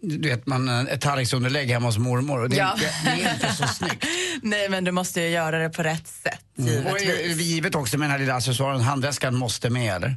du 0.00 0.28
vet, 0.28 0.46
man, 0.46 0.68
eh, 0.68 0.80
ett 0.92 1.00
tallriksunderlägg 1.00 1.70
hemma 1.70 1.86
hos 1.86 1.98
mormor. 1.98 2.42
Och 2.42 2.48
det, 2.50 2.56
Ja. 2.56 2.76
det, 2.78 3.10
det 3.16 3.22
är 3.22 3.34
inte 3.34 3.52
så 3.54 3.66
snyggt. 3.66 4.06
Nej 4.42 4.68
men 4.68 4.84
du 4.84 4.92
måste 4.92 5.20
ju 5.20 5.28
göra 5.28 5.58
det 5.58 5.70
på 5.70 5.82
rätt 5.82 6.08
sätt 6.08 6.40
Och 6.58 6.64
är 7.00 7.00
givetvis. 7.04 7.36
det 7.36 7.42
givet 7.42 7.74
också 7.74 7.98
med 7.98 8.04
den 8.04 8.10
här 8.12 8.18
lilla 8.18 8.34
accessoaren, 8.34 8.80
handväskan 8.80 9.34
måste 9.34 9.70
med 9.70 9.94
eller? 9.96 10.16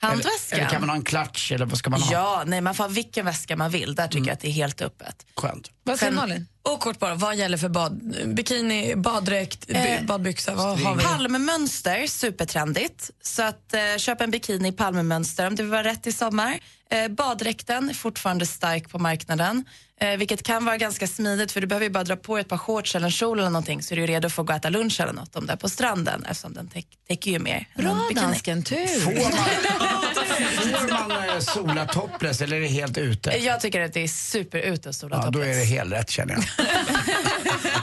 Handväskan? 0.00 0.30
Eller, 0.50 0.60
eller 0.62 0.70
kan 0.70 0.80
man 0.80 0.88
ha 0.88 0.96
en 0.96 1.02
klatsch 1.04 1.52
eller 1.52 1.66
vad 1.66 1.78
ska 1.78 1.90
man 1.90 2.02
ha? 2.02 2.12
Ja, 2.12 2.42
nej 2.46 2.60
man 2.60 2.74
får 2.74 2.84
ha 2.84 2.88
vilken 2.88 3.24
väska 3.26 3.56
man 3.56 3.70
vill. 3.70 3.94
Där 3.94 4.06
tycker 4.06 4.16
Mm. 4.18 4.26
jag 4.28 4.32
att 4.34 4.40
det 4.40 4.48
är 4.48 4.52
helt 4.52 4.80
öppet. 4.82 5.26
Skönt. 5.36 5.70
Vad 5.84 5.98
säger 5.98 6.12
Malin? 6.12 6.46
Och 6.62 6.80
kort 6.80 6.98
bara, 6.98 7.14
vad 7.14 7.36
gäller 7.36 7.58
för 7.58 7.68
bad? 7.68 8.14
Bikini, 8.26 8.96
baddräkt, 8.96 9.64
Eh, 9.68 10.02
badbyxa, 10.04 10.54
vad 10.54 10.80
har 10.80 10.96
vi? 10.96 11.02
Palmmönster, 11.04 12.06
supertrendigt. 12.06 13.10
Så 13.22 13.42
att 13.42 13.74
eh, 13.74 13.80
köp 13.98 14.20
en 14.20 14.30
bikini 14.30 14.68
i 14.68 14.72
palmmönster 14.72 15.46
om 15.46 15.56
det 15.56 15.62
vill 15.62 15.72
vara 15.72 15.84
rätt 15.84 16.06
i 16.06 16.12
sommar. 16.12 16.58
Eh, 16.92 17.08
baddräkten 17.08 17.88
är 17.90 17.94
fortfarande 17.94 18.46
stark 18.46 18.88
på 18.90 18.98
marknaden. 18.98 19.64
Eh, 20.00 20.16
vilket 20.16 20.42
kan 20.42 20.64
vara 20.64 20.76
ganska 20.76 21.06
smidigt 21.06 21.52
för 21.52 21.60
du 21.60 21.66
behöver 21.66 21.84
ju 21.86 21.90
bara 21.90 22.04
dra 22.04 22.16
på 22.16 22.38
ett 22.38 22.48
par 22.48 22.58
shorts 22.58 22.94
eller 22.94 23.06
en 23.06 23.10
kjol 23.10 23.38
eller 23.38 23.50
någonting 23.50 23.82
så 23.82 23.94
är 23.94 23.96
du 23.96 24.06
redo 24.06 24.28
för 24.30 24.42
att 24.42 24.46
gå 24.46 24.52
och 24.52 24.56
äta 24.56 24.68
lunch 24.68 25.00
eller 25.00 25.12
något 25.12 25.36
om 25.36 25.46
det 25.46 25.52
är 25.52 25.56
på 25.56 25.68
stranden 25.68 26.24
eftersom 26.24 26.54
den 26.54 26.68
täck, 26.68 26.86
täcker 27.08 27.30
ju 27.30 27.38
mer. 27.38 27.68
Bra 27.76 28.08
dansken, 28.14 28.62
tur. 28.62 28.86
Får 29.00 29.12
man, 29.12 29.32
får 30.88 31.08
man 31.08 31.28
eh, 31.28 31.38
sola 31.38 31.86
topless 31.86 32.40
eller 32.40 32.56
är 32.56 32.60
det 32.60 32.66
helt 32.66 32.98
ute? 32.98 33.30
Jag 33.30 33.60
tycker 33.60 33.80
att 33.80 33.92
det 33.92 34.00
är 34.02 34.08
super 34.08 34.58
ute 34.58 34.88
att 34.88 34.94
sola 34.96 35.16
Ja, 35.16 35.22
då 35.26 35.32
topless. 35.32 35.56
är 35.56 35.60
det 35.60 35.64
helt 35.66 35.92
rätt 35.92 36.10
känner 36.10 36.34
jag. 36.34 36.42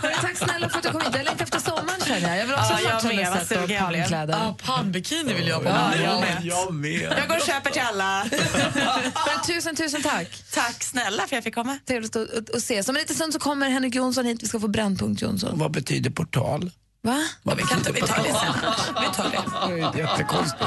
Hörru, 0.01 0.13
tack 0.21 0.37
snälla 0.37 0.69
för 0.69 0.77
att 0.77 0.83
du 0.83 0.89
kom 0.91 1.01
hit. 1.01 1.09
Jag 1.15 1.25
längtar 1.25 1.43
efter 1.43 1.59
sommaren 1.59 1.98
känner 2.09 2.29
jag. 2.29 2.37
Jag 2.37 2.45
vill 2.45 2.55
också 2.55 2.73
Ja, 2.83 2.89
ha 2.89 3.35
Vad 3.35 3.47
sätt 3.47 3.63
och 3.63 3.69
palmkläder. 3.79 4.33
Ja, 4.33 4.57
palmbikini 4.65 5.33
vill 5.33 5.47
jag 5.47 5.55
ha 5.55 5.63
på 5.63 5.69
Ja, 5.69 5.87
mig. 5.89 6.03
jag 6.03 6.19
med. 6.19 6.37
Jag 6.43 6.73
med. 6.73 7.15
Jag 7.19 7.27
går 7.29 7.35
och 7.37 7.45
köper 7.45 7.69
till 7.69 7.81
alla. 7.81 8.03
Hörru, 8.23 9.11
tusen, 9.47 9.75
tusen 9.75 10.01
tack. 10.03 10.43
Tack 10.53 10.83
snälla 10.83 11.17
för 11.17 11.23
att 11.23 11.31
jag 11.31 11.43
fick 11.43 11.55
komma. 11.55 11.77
Trevligt 11.87 12.15
att, 12.15 12.33
att, 12.33 12.49
att 12.49 12.55
ses. 12.55 12.89
Om 12.89 12.95
en 12.95 12.99
liten 13.01 13.15
stund 13.15 13.33
så 13.33 13.39
kommer 13.39 13.69
Henrik 13.69 13.95
Jonsson 13.95 14.25
hit. 14.25 14.43
Vi 14.43 14.47
ska 14.47 14.59
få 14.59 14.67
Brännpunkt 14.67 15.21
Jonsson. 15.21 15.59
Vad 15.59 15.71
betyder 15.71 16.09
portal? 16.09 16.71
Va? 17.01 17.23
Ja, 17.43 17.53
vi, 17.57 17.63
kan 17.63 17.77
inte, 17.77 17.91
vi 17.91 18.01
tar 18.01 18.23
det 18.23 18.33
sen. 18.33 18.71
Vi 19.01 19.15
tar 19.15 19.23
det. 19.29 19.75
Det 19.97 20.01
är 20.01 20.07
jättekonstigt. 20.09 20.63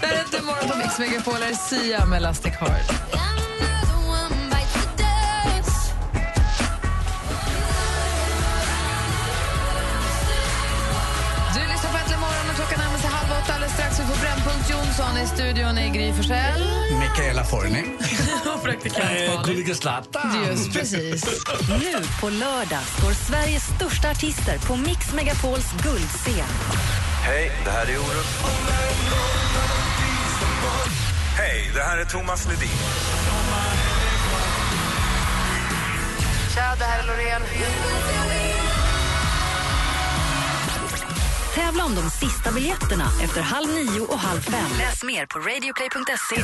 Det 0.00 0.06
här 0.06 0.14
är 0.14 0.20
Äntligen 0.20 0.46
morgon 0.46 0.68
på 0.70 0.76
Mix 0.78 0.98
Megapol. 0.98 1.34
Är 1.34 1.54
Sia 1.54 2.06
med 2.06 2.16
Elastic 2.16 2.52
Heart. 2.54 2.90
Brännpunkt 14.48 14.70
Jonsson 14.70 15.18
i 15.18 15.26
studion 15.26 15.78
i 15.78 15.90
Gry 15.90 16.12
Forssell. 16.12 16.62
Mikaela 17.00 17.44
Forni. 17.44 17.84
Och 18.54 18.62
praktikant 18.62 19.46
Gullige 19.46 19.74
Zlatan. 19.74 20.46
Just 20.48 20.72
precis. 20.72 21.24
Nu 21.68 22.02
på 22.20 22.30
lördag 22.30 22.82
står 22.98 23.12
Sveriges 23.12 23.62
största 23.76 24.10
artister 24.10 24.58
på 24.58 24.76
Mix 24.76 25.14
Megapols 25.14 25.72
guldscen. 25.82 26.48
Hej, 27.22 27.50
det 27.64 27.70
här 27.70 27.86
är 27.86 27.98
Orup. 27.98 28.26
Hej, 31.36 31.70
det 31.74 31.82
här 31.82 31.98
är 31.98 32.04
Thomas 32.04 32.48
Ledin. 32.48 32.68
Tja, 36.54 36.74
det 36.78 36.84
här 36.84 37.02
är 37.02 37.06
Loreen. 37.06 37.42
Tävla 41.58 41.84
om 41.84 41.94
de 41.94 42.10
sista 42.10 42.52
biljetterna 42.52 43.04
efter 43.22 43.40
halv 43.40 43.68
nio 43.68 44.00
och 44.00 44.18
halv 44.18 44.40
fem. 44.40 44.70
Läs 44.78 45.04
mer 45.04 45.26
på 45.26 45.38
radioplay.se 45.38 46.36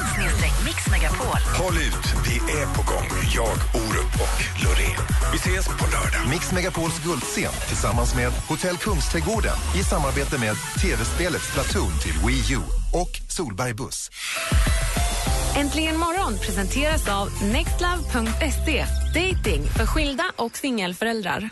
mixmegapol. 0.67 1.39
Håll 1.59 1.77
ut, 1.77 2.07
vi 2.27 2.37
är 2.61 2.67
på 2.67 2.83
gång. 2.93 3.09
Jag, 3.35 3.57
Orup 3.75 4.15
och 4.25 4.65
Loreen. 4.65 5.07
Vi 5.33 5.39
ses 5.39 5.67
på 5.67 5.85
lördag. 5.85 6.31
Mix 6.31 6.53
Megapols 6.53 7.03
guldscen 7.05 7.53
tillsammans 7.69 8.15
med 8.15 8.33
Hotell 8.49 8.77
Kungsträdgården 8.77 9.57
i 9.81 9.85
samarbete 9.85 10.39
med 10.39 10.57
tv-spelet 10.83 11.43
Splatoon 11.43 11.93
till 12.03 12.15
Wii 12.27 12.55
U 12.55 12.61
och 12.93 13.11
Solberg 13.29 13.75
Buss. 13.75 14.11
Äntligen 15.57 15.97
morgon 15.99 16.39
presenteras 16.39 17.09
av 17.09 17.29
nextlove.se. 17.43 18.87
Dating 19.15 19.63
för 19.77 19.87
skilda 19.87 20.25
och 20.37 20.57
singelföräldrar. 20.57 21.51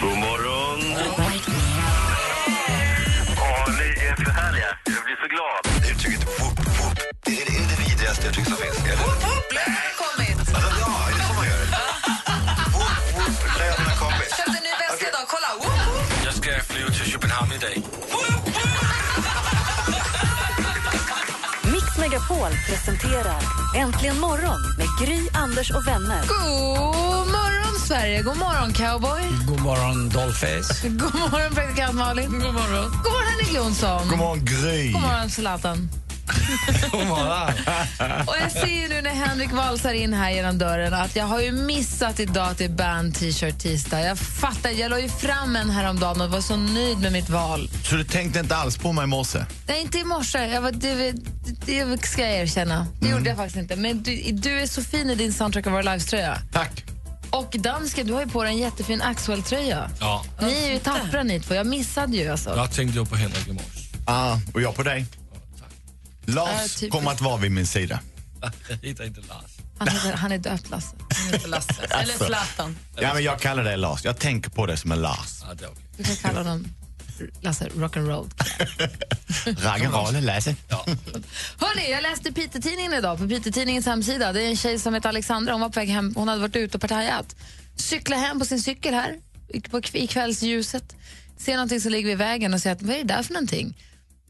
God 0.00 0.18
morgon. 0.18 1.65
Ja, 2.46 3.66
ni 3.78 4.06
är 4.06 4.16
för 4.16 4.30
härliga. 4.30 4.70
Jag 4.84 5.04
blir 5.04 5.16
så 5.22 5.28
glad. 5.34 5.90
Uttrycket 5.90 6.24
whoop, 6.40 6.58
whoop, 6.58 6.98
det 7.24 7.30
är, 7.32 7.46
är 7.60 7.66
det 7.70 7.78
vidrigaste 7.88 8.28
uttryck 8.28 8.46
som 8.46 8.56
finns. 8.56 8.85
Megapol 22.46 22.58
presenterar 22.66 23.42
Äntligen 23.74 24.20
morgon 24.20 24.60
med 24.78 24.86
Gry, 25.00 25.28
Anders 25.32 25.70
och 25.70 25.86
vänner. 25.86 26.20
God 26.28 27.26
morgon, 27.26 27.78
Sverige! 27.86 28.22
God 28.22 28.36
morgon, 28.36 28.72
cowboy! 28.72 29.22
God 29.46 29.60
morgon, 29.60 30.08
Dollface. 30.08 30.88
God 30.88 31.14
morgon, 31.14 31.54
praktikant 31.54 31.94
Malin! 31.94 32.30
God 32.30 32.54
morgon, 32.54 32.90
God 32.90 33.12
morgon 33.12 33.28
Henrik 33.30 33.54
Jonsson! 33.54 34.08
God 34.08 34.18
morgon, 34.18 34.44
Gry. 34.44 34.92
God 34.92 35.02
morgon, 35.02 35.30
Zlatan! 35.30 35.88
God 36.92 37.06
morgon. 37.06 37.52
Och 38.26 38.34
jag 38.40 38.52
ser 38.52 38.66
ju 38.82 38.88
nu 38.88 39.02
när 39.02 39.10
Henrik 39.10 39.52
valsar 39.52 39.92
in 39.92 40.12
här 40.12 40.30
genom 40.30 40.58
dörren 40.58 40.94
att 40.94 41.16
jag 41.16 41.24
har 41.24 41.40
ju 41.40 41.52
missat 41.52 42.20
idag 42.20 42.48
att 42.48 42.58
det 42.58 42.64
är 42.64 42.68
band 42.68 43.14
t-shirt 43.14 43.58
tisdag. 43.58 44.00
Jag 44.00 44.18
fattar, 44.18 44.70
jag 44.70 44.90
la 44.90 45.00
ju 45.00 45.08
fram 45.08 45.56
en 45.56 45.70
häromdagen 45.70 46.20
och 46.20 46.30
var 46.30 46.40
så 46.40 46.56
nöjd 46.56 46.98
med 46.98 47.12
mitt 47.12 47.28
val. 47.28 47.70
Så 47.84 47.96
du 47.96 48.04
tänkte 48.04 48.40
inte 48.40 48.56
alls 48.56 48.76
på 48.78 48.92
mig 48.92 49.04
i 49.04 49.06
morse? 49.06 49.38
Nej, 49.68 49.80
inte 49.80 49.98
i 49.98 50.04
morse. 50.04 50.46
Jag 50.46 50.60
var, 50.60 50.72
det, 50.72 51.12
det, 51.66 52.06
ska 52.06 52.22
jag 52.22 52.36
erkänna. 52.36 52.86
Det 53.00 53.08
gjorde 53.08 53.28
jag 53.28 53.36
faktiskt 53.36 53.56
inte. 53.56 53.76
Men 53.76 54.02
du, 54.02 54.32
du 54.32 54.60
är 54.60 54.66
så 54.66 54.82
fin 54.82 55.10
i 55.10 55.14
din 55.14 55.32
Soundtrack 55.32 55.66
of 55.66 55.72
Our 55.72 55.82
Lives-tröja. 55.82 56.38
Tack. 56.52 56.84
Och 57.30 57.54
dansken, 57.58 58.06
du 58.06 58.12
har 58.12 58.20
ju 58.20 58.28
på 58.28 58.42
dig 58.42 58.52
en 58.52 58.58
jättefin 58.58 59.02
Axwell-tröja. 59.02 59.90
Ja, 60.00 60.24
Ni 60.40 60.64
är 60.66 60.72
ju 60.72 60.78
tappra 60.78 61.22
ni 61.22 61.40
två. 61.40 61.54
Jag 61.54 61.66
missade 61.66 62.16
ju 62.16 62.28
alltså. 62.28 62.56
jag 62.56 62.72
tänkte 62.72 63.04
på 63.04 63.16
Henrik 63.16 63.48
i 63.48 63.52
morse. 63.52 63.80
Ah, 64.04 64.38
och 64.54 64.62
jag 64.62 64.74
på 64.74 64.82
dig. 64.82 65.06
Lars 66.26 66.74
typ. 66.74 66.92
kommer 66.92 67.10
att 67.10 67.20
vara 67.20 67.36
vid 67.36 67.50
min 67.50 67.66
sida. 67.66 68.00
Jag 68.68 68.76
hittar 68.88 69.04
inte 69.04 69.20
Lars. 69.20 69.56
Han, 69.78 69.88
heter, 69.88 70.12
han 70.12 70.32
är 70.32 70.38
döpt, 70.38 70.70
Lasse. 70.70 70.96
Han 71.10 71.32
heter 71.32 71.48
Lasse. 71.48 71.74
Eller 71.82 71.98
Alltså. 72.12 72.24
Zlatan. 72.24 72.76
Ja, 72.96 73.14
men 73.14 73.24
jag 73.24 73.40
kallar 73.40 73.64
dig 73.64 73.76
Lars. 73.76 74.04
Jag 74.04 74.18
tänker 74.18 74.50
på 74.50 74.66
dig 74.66 74.76
som 74.76 74.92
en 74.92 75.02
Lars. 75.02 75.40
Ja, 75.42 75.54
det 75.54 75.64
är 75.64 75.68
okej. 75.68 75.82
Du 75.96 76.04
kan 76.04 76.16
kalla 76.16 76.38
honom 76.38 76.68
Lasse 77.40 77.68
Rock'n'Roll. 77.68 78.30
Raggen 79.64 80.24
Lasse. 80.24 80.56
Hörrni, 81.58 81.90
jag 81.90 82.02
läste 82.02 82.32
Piteå-tidningen 82.32 82.94
idag 82.94 83.18
på 83.18 83.24
Piteå-tidningens 83.28 83.86
hemsida. 83.86 84.32
Det 84.32 84.42
är 84.42 84.48
en 84.48 84.56
tjej 84.56 84.78
som 84.78 84.94
heter 84.94 85.08
Alexandra. 85.08 85.52
Hon 85.52 85.60
var 85.60 85.68
på 85.68 85.80
väg 85.80 85.88
hem. 85.88 86.14
Hon 86.16 86.28
hade 86.28 86.40
varit 86.40 86.56
ute 86.56 86.76
och 86.76 86.80
partajat. 86.80 87.36
Cyklar 87.76 88.18
hem 88.18 88.38
på 88.38 88.44
sin 88.44 88.62
cykel 88.62 88.94
här 88.94 89.14
på, 89.70 89.80
i 89.92 90.06
kvällsljuset. 90.06 90.96
Ser 91.38 91.52
någonting 91.54 91.80
som 91.80 91.92
ligger 91.92 92.08
vid 92.08 92.18
vägen 92.18 92.54
och 92.54 92.60
säger 92.60 92.76
att 92.76 92.82
vad 92.82 92.94
är 92.96 92.98
det 92.98 93.14
där 93.14 93.22
för 93.22 93.32
någonting? 93.32 93.76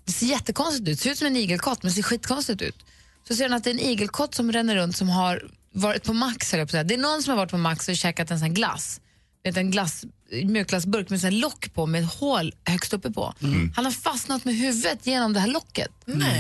Det 0.07 0.13
ser 0.13 0.27
jättekonstigt 0.27 0.89
ut. 0.89 1.01
ser 1.01 1.11
ut 1.11 1.19
som 1.19 1.27
en 1.27 1.37
igelkott, 1.37 1.83
men 1.83 1.91
det 1.91 1.95
ser 1.95 2.03
skitkonstigt 2.03 2.63
ut. 2.63 2.85
Så 3.29 3.35
ser 3.35 3.45
hon 3.45 3.53
att 3.53 3.65
det 3.65 3.71
är 3.71 3.75
en 3.75 3.81
igelkott 3.81 4.35
som 4.35 4.53
ränner 4.53 4.77
runt 4.77 4.97
som 4.97 5.09
har 5.09 5.51
varit 5.73 6.05
på 6.05 6.13
Max. 6.13 6.51
på 6.51 6.67
säga. 6.69 6.85
Det 6.85 6.95
är 6.95 6.99
någon 6.99 7.23
som 7.23 7.31
har 7.31 7.37
varit 7.37 7.51
på 7.51 7.59
Max 7.59 7.89
och 7.89 7.97
käkat 7.97 8.31
en 8.31 8.39
sån 8.39 8.55
glass. 8.55 9.01
Vet, 9.45 9.57
en 9.57 9.71
glass, 9.71 10.05
mjukglassburk 10.45 11.11
med 11.11 11.25
en 11.25 11.39
lock 11.39 11.75
på 11.75 11.87
med 11.87 12.05
ett 12.05 12.15
hål 12.15 12.55
högst 12.65 12.93
uppe 12.93 13.11
på. 13.11 13.35
Han 13.77 13.85
har 13.85 13.93
fastnat 13.93 14.45
med 14.45 14.55
huvudet 14.55 15.07
genom 15.07 15.33
det 15.33 15.41
här 15.41 15.49
locket. 15.49 15.91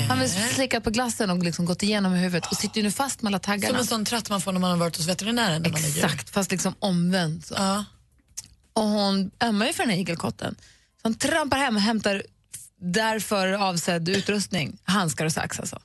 Han 0.09 0.19
har 0.19 0.53
slickat 0.55 0.85
på 0.85 0.91
glassen 0.91 1.31
och 1.31 1.43
liksom 1.43 1.65
gått 1.65 1.83
igenom 1.83 2.13
med 2.13 2.21
huvudet 2.21 2.51
och 2.51 2.57
sitter 2.57 2.83
nu 2.83 2.91
fast 2.91 3.23
med 3.23 3.31
alla 3.31 3.39
taggarna. 3.39 3.69
Som 3.69 3.77
en 3.77 3.87
sån 3.87 4.05
tratt 4.05 4.31
man 4.31 4.41
får 4.41 4.53
när 4.53 4.61
man 4.61 4.71
har 4.71 4.79
varit 4.79 4.97
hos 4.97 5.09
veterinären. 5.09 5.63
När 5.63 5.71
man 5.71 5.85
är. 5.85 5.89
Exakt, 5.89 6.31
fast 6.31 6.51
liksom 6.51 6.75
omvänt. 6.79 7.47
Så. 7.47 7.55
Ja. 7.55 7.85
Och 8.73 8.83
hon 8.83 9.31
ömmar 9.43 9.67
ju 9.67 9.73
för 9.73 9.83
den 9.83 9.91
här 9.91 9.99
igelkotten. 9.99 10.55
Så 11.03 11.09
hon 11.09 11.15
trampar 11.15 11.59
hem 11.59 11.77
och 11.77 11.83
hämtar 11.83 12.23
därför 12.81 13.53
avsedd 13.53 14.09
utrustning, 14.09 14.79
handskar 14.85 15.25
och 15.25 15.33
sax 15.33 15.61
alltså. 15.61 15.81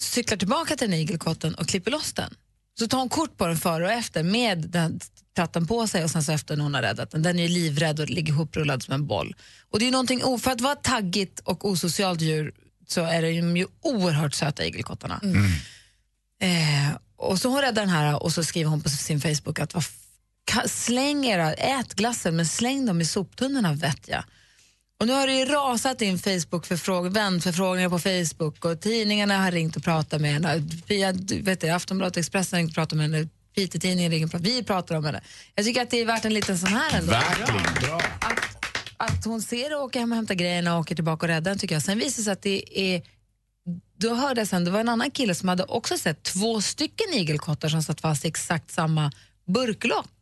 Cyklar 0.00 0.38
tillbaka 0.38 0.76
till 0.76 0.90
den 0.90 1.00
igelkotten 1.00 1.54
och 1.54 1.68
klipper 1.68 1.90
loss 1.90 2.12
den. 2.12 2.34
Så 2.78 2.88
tar 2.88 2.98
hon 2.98 3.08
kort 3.08 3.36
på 3.36 3.46
den 3.46 3.56
före 3.56 3.84
och 3.84 3.92
efter 3.92 4.22
med 4.22 4.58
den 4.58 5.00
tratten 5.36 5.66
på 5.66 5.86
sig 5.86 6.04
och 6.04 6.10
sen 6.10 6.22
så 6.22 6.32
efter 6.32 6.56
när 6.56 6.64
hon 6.64 6.74
har 6.74 6.82
räddat 6.82 7.10
den. 7.10 7.22
Den 7.22 7.38
är 7.38 7.48
livrädd 7.48 8.00
och 8.00 8.08
ligger 8.08 8.32
ihoprullad 8.32 8.82
som 8.82 8.94
en 8.94 9.06
boll. 9.06 9.34
Och 9.70 9.78
det 9.78 9.88
är 9.88 9.90
någonting, 9.90 10.38
för 10.38 10.50
att 10.50 10.60
vara 10.60 10.74
taggigt 10.74 11.40
och 11.40 11.64
osocialt 11.64 12.20
djur 12.20 12.54
så 12.88 13.04
är 13.04 13.22
det 13.22 13.30
ju 13.30 13.66
oerhört 13.80 14.34
söta 14.34 14.64
igelkottarna. 14.64 15.20
Eh, 16.40 16.96
och 17.16 17.38
så 17.40 17.48
hon 17.48 17.60
räddar 17.60 17.82
den 17.82 17.90
här 17.90 18.22
och 18.22 18.32
så 18.32 18.44
skriver 18.44 18.70
hon 18.70 18.82
på 18.82 18.88
sin 18.88 19.20
Facebook 19.20 19.58
att 19.58 19.74
släng 20.66 21.26
era, 21.26 21.52
ät 21.54 21.94
glassen 21.94 22.36
men 22.36 22.46
släng 22.46 22.86
dem 22.86 23.00
i 23.00 23.04
soptunnorna 23.04 23.72
vet 23.72 24.08
jag. 24.08 24.24
Och 25.00 25.06
nu 25.06 25.12
har 25.12 25.26
det 25.26 25.32
ju 25.32 25.44
rasat 25.44 26.02
in 26.02 26.18
Facebook 26.18 26.66
förfråg- 26.66 27.08
vänförfrågningar 27.12 27.88
på 27.88 27.98
Facebook 27.98 28.64
och 28.64 28.80
tidningarna 28.80 29.38
har 29.38 29.50
ringt 29.50 29.76
och 29.76 29.82
pratat 29.84 30.20
med 30.20 30.32
henne. 30.32 30.68
Via, 30.86 31.12
du 31.12 31.42
vet 31.42 31.60
det, 31.60 31.70
Aftonbladet 31.70 32.16
Expressen 32.16 32.56
har 32.56 32.60
ringt 32.60 32.70
och 32.70 32.74
pratat 32.74 32.96
med 32.96 33.10
henne. 33.10 33.28
Piteå-tidningen 33.54 34.10
ringer 34.12 34.26
och 34.26 34.30
pratar. 34.30 34.44
Vi 34.44 34.62
pratar 34.62 34.94
om 34.96 35.04
henne. 35.04 35.20
Jag 35.54 35.64
tycker 35.64 35.82
att 35.82 35.90
det 35.90 36.00
är 36.00 36.04
värt 36.06 36.24
en 36.24 36.34
liten 36.34 36.58
sån 36.58 36.68
här 36.68 36.98
ändå. 36.98 37.12
Verkligen. 37.12 37.62
Bra. 37.82 38.00
Att 38.96 39.24
hon 39.24 39.42
ser 39.42 39.76
och 39.76 39.84
åker 39.84 40.00
hem 40.00 40.12
och 40.12 40.16
hämtar 40.16 40.34
grejerna 40.34 40.74
och 40.74 40.80
åker 40.80 40.94
tillbaka 40.94 41.26
och 41.26 41.28
räddar 41.28 41.50
den 41.50 41.58
tycker 41.58 41.74
jag. 41.74 41.82
Sen 41.82 41.98
visar 41.98 42.18
det 42.20 42.24
sig 42.24 42.32
att 42.32 42.42
det 42.42 42.80
är 42.80 43.02
då 43.98 44.14
hörde 44.14 44.40
jag 44.40 44.48
sen, 44.48 44.64
det 44.64 44.70
var 44.70 44.80
en 44.80 44.88
annan 44.88 45.10
kille 45.10 45.34
som 45.34 45.48
hade 45.48 45.64
också 45.64 45.98
sett 45.98 46.22
två 46.22 46.60
stycken 46.60 47.12
igelkottar 47.12 47.68
som 47.68 47.82
satt 47.82 48.00
fast 48.00 48.24
i 48.24 48.28
exakt 48.28 48.70
samma 48.70 49.12
burklock. 49.46 50.19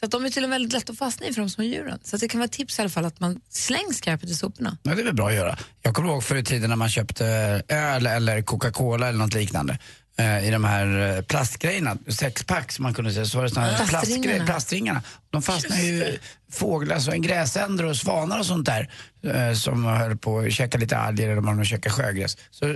Så 0.00 0.04
att 0.04 0.10
de 0.10 0.24
är 0.24 0.28
tydligen 0.28 0.50
väldigt 0.50 0.72
lätt 0.72 0.90
att 0.90 0.98
fastna 0.98 1.26
i 1.26 1.32
för 1.32 1.40
de 1.40 1.50
små 1.50 1.64
djuren. 1.64 1.98
Så 2.04 2.16
det 2.16 2.28
kan 2.28 2.38
vara 2.40 2.48
tips 2.48 2.78
i 2.78 2.82
alla 2.82 2.88
fall 2.88 3.04
att 3.04 3.20
man 3.20 3.40
slänger 3.50 3.92
skräpet 3.92 4.30
i 4.30 4.34
soporna. 4.34 4.76
Ja, 4.82 4.94
det 4.94 5.00
är 5.00 5.04
väl 5.04 5.14
bra 5.14 5.28
att 5.28 5.34
göra. 5.34 5.58
Jag 5.82 5.94
kommer 5.94 6.08
ihåg 6.08 6.24
förr 6.24 6.36
i 6.36 6.44
tiden 6.44 6.70
när 6.70 6.76
man 6.76 6.88
köpte 6.88 7.26
öl 7.68 8.06
eller 8.06 8.42
Coca-Cola 8.42 9.08
eller 9.08 9.18
något 9.18 9.34
liknande 9.34 9.78
eh, 10.18 10.48
i 10.48 10.50
de 10.50 10.64
här 10.64 11.16
eh, 11.16 11.22
plastgrejerna, 11.22 11.96
sexpack 12.08 12.72
som 12.72 12.82
man 12.82 12.94
kunde 12.94 13.12
säga, 13.12 13.24
så 13.26 13.36
var 13.38 13.44
det 13.44 13.50
såna 13.50 13.66
här 13.66 13.86
Plastringarna. 13.86 14.46
plastringarna. 14.46 15.02
De 15.30 15.42
fastnade 15.42 15.82
ju 15.82 16.18
fåglar, 16.52 16.98
så 16.98 17.10
en 17.10 17.22
gräsänder 17.22 17.84
och 17.84 17.96
svanar 17.96 18.38
och 18.38 18.46
sånt 18.46 18.66
där 18.66 18.90
eh, 19.24 19.52
som 19.54 19.84
höll 19.84 20.16
på 20.16 20.38
att 20.38 20.52
käka 20.52 20.78
lite 20.78 20.96
alger 20.96 21.28
eller 21.28 21.40
man 21.40 21.64
käkade 21.64 21.90
sjögräs. 21.94 22.36
Så, 22.50 22.68
eh, 22.68 22.74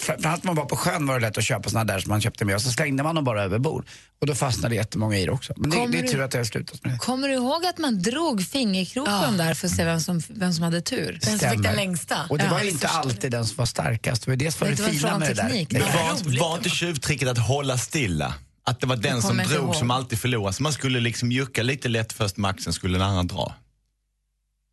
framförallt 0.00 0.44
när 0.44 0.48
man 0.48 0.56
var 0.56 0.64
på 0.64 0.76
sjön 0.76 1.06
var 1.06 1.14
det 1.14 1.26
lätt 1.26 1.38
att 1.38 1.44
köpa 1.44 1.70
såna 1.70 1.84
där 1.84 1.98
som 1.98 2.10
man 2.10 2.20
köpte 2.20 2.44
med 2.44 2.54
och 2.54 2.62
så 2.62 2.70
slängde 2.70 3.02
man 3.02 3.14
dem 3.14 3.24
bara 3.24 3.42
över 3.42 3.58
bord. 3.58 3.86
Och 4.20 4.26
då 4.26 4.34
fastnade 4.34 4.74
jättemånga 4.74 5.16
i 5.18 5.24
det 5.26 5.32
också. 5.32 5.52
Men 5.56 5.70
det, 5.70 5.76
Kommer 5.76 5.92
det 5.92 5.98
är 5.98 6.02
du- 6.02 6.08
tur 6.08 6.20
att 6.22 6.30
det 6.30 6.38
har 6.38 6.44
slutat 6.44 6.84
med 6.84 6.92
det. 6.92 6.98
Kommer 6.98 7.28
du 7.28 7.34
ihåg 7.34 7.66
att 7.66 7.78
man 7.78 8.02
drog 8.02 8.42
fingerkrok 8.46 9.06
på 9.06 9.10
dem 9.10 9.36
där 9.36 9.54
för 9.54 9.66
att 9.66 9.72
se 9.76 9.84
vem 9.84 10.00
som, 10.00 10.22
vem 10.28 10.52
som 10.52 10.64
hade 10.64 10.80
tur? 10.80 11.18
Stämmer. 11.22 11.96
Och 12.30 12.38
det 12.38 12.48
var 12.48 12.60
ju 12.62 12.70
inte 12.70 12.88
alltid 12.88 13.30
den 13.30 13.46
som 13.46 13.56
var 13.56 13.66
starkast. 13.66 14.24
Det 14.24 14.30
var 14.30 14.36
det 14.36 14.52
som 14.52 14.66
var 14.68 14.76
det 14.76 14.82
det 14.84 14.90
fina 14.90 15.18
med 15.18 15.28
det 15.28 15.34
där. 15.34 15.48
Det 15.48 15.78
Det 15.78 15.80
var, 15.80 16.40
var 16.48 16.56
inte 16.56 16.70
tjuvtricket 16.70 17.28
att 17.28 17.38
hålla 17.38 17.78
stilla? 17.78 18.34
Att 18.64 18.80
det 18.80 18.86
var 18.86 18.96
den 18.96 19.22
som 19.22 19.36
drog 19.36 19.64
ihåg. 19.64 19.76
som 19.76 19.90
alltid 19.90 20.18
förlorade. 20.18 20.52
Så 20.52 20.62
man 20.62 20.72
skulle 20.72 21.00
liksom 21.00 21.32
jucka 21.32 21.62
lite 21.62 21.88
lätt 21.88 22.12
först 22.12 22.36
maxen 22.36 22.72
skulle 22.72 22.98
den 22.98 23.08
andra 23.08 23.34
dra. 23.34 23.54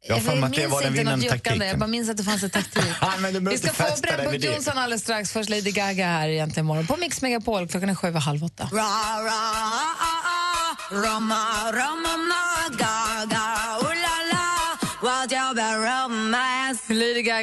Jag 0.08 0.24
mig 0.36 0.44
att 0.44 0.54
det 0.54 0.60
minns 0.62 0.72
var 0.72 0.82
den 0.82 1.00
inte 1.00 1.04
något 1.04 1.24
juckande, 1.24 1.30
jag 1.30 1.44
taktiken. 1.44 1.80
bara 1.80 1.88
minns 1.88 2.10
att 2.10 2.18
det 2.18 2.24
fanns 2.24 2.44
en 2.44 2.50
taktik. 2.50 2.84
Ja, 3.02 3.14
men 3.20 3.34
du 3.34 3.40
Vi 3.40 3.58
ska 3.58 3.74
få 3.74 4.02
Brännpunkt 4.02 4.42
det. 4.42 4.48
Jonsson 4.48 4.78
alldeles 4.78 5.02
strax. 5.02 5.32
Först 5.32 5.50
Lady 5.50 5.72
Gaga 5.72 6.06
här 6.06 6.28
egentligen 6.28 6.66
imorgon 6.66 6.88
på 6.88 6.98
Mix 6.98 7.22
Megapol. 7.22 7.68
Klockan 7.68 7.90
är 7.90 7.96
sju 7.96 8.08
över 8.08 8.20
halv 8.20 8.44
åtta. 8.44 8.70
Lady 8.72 9.30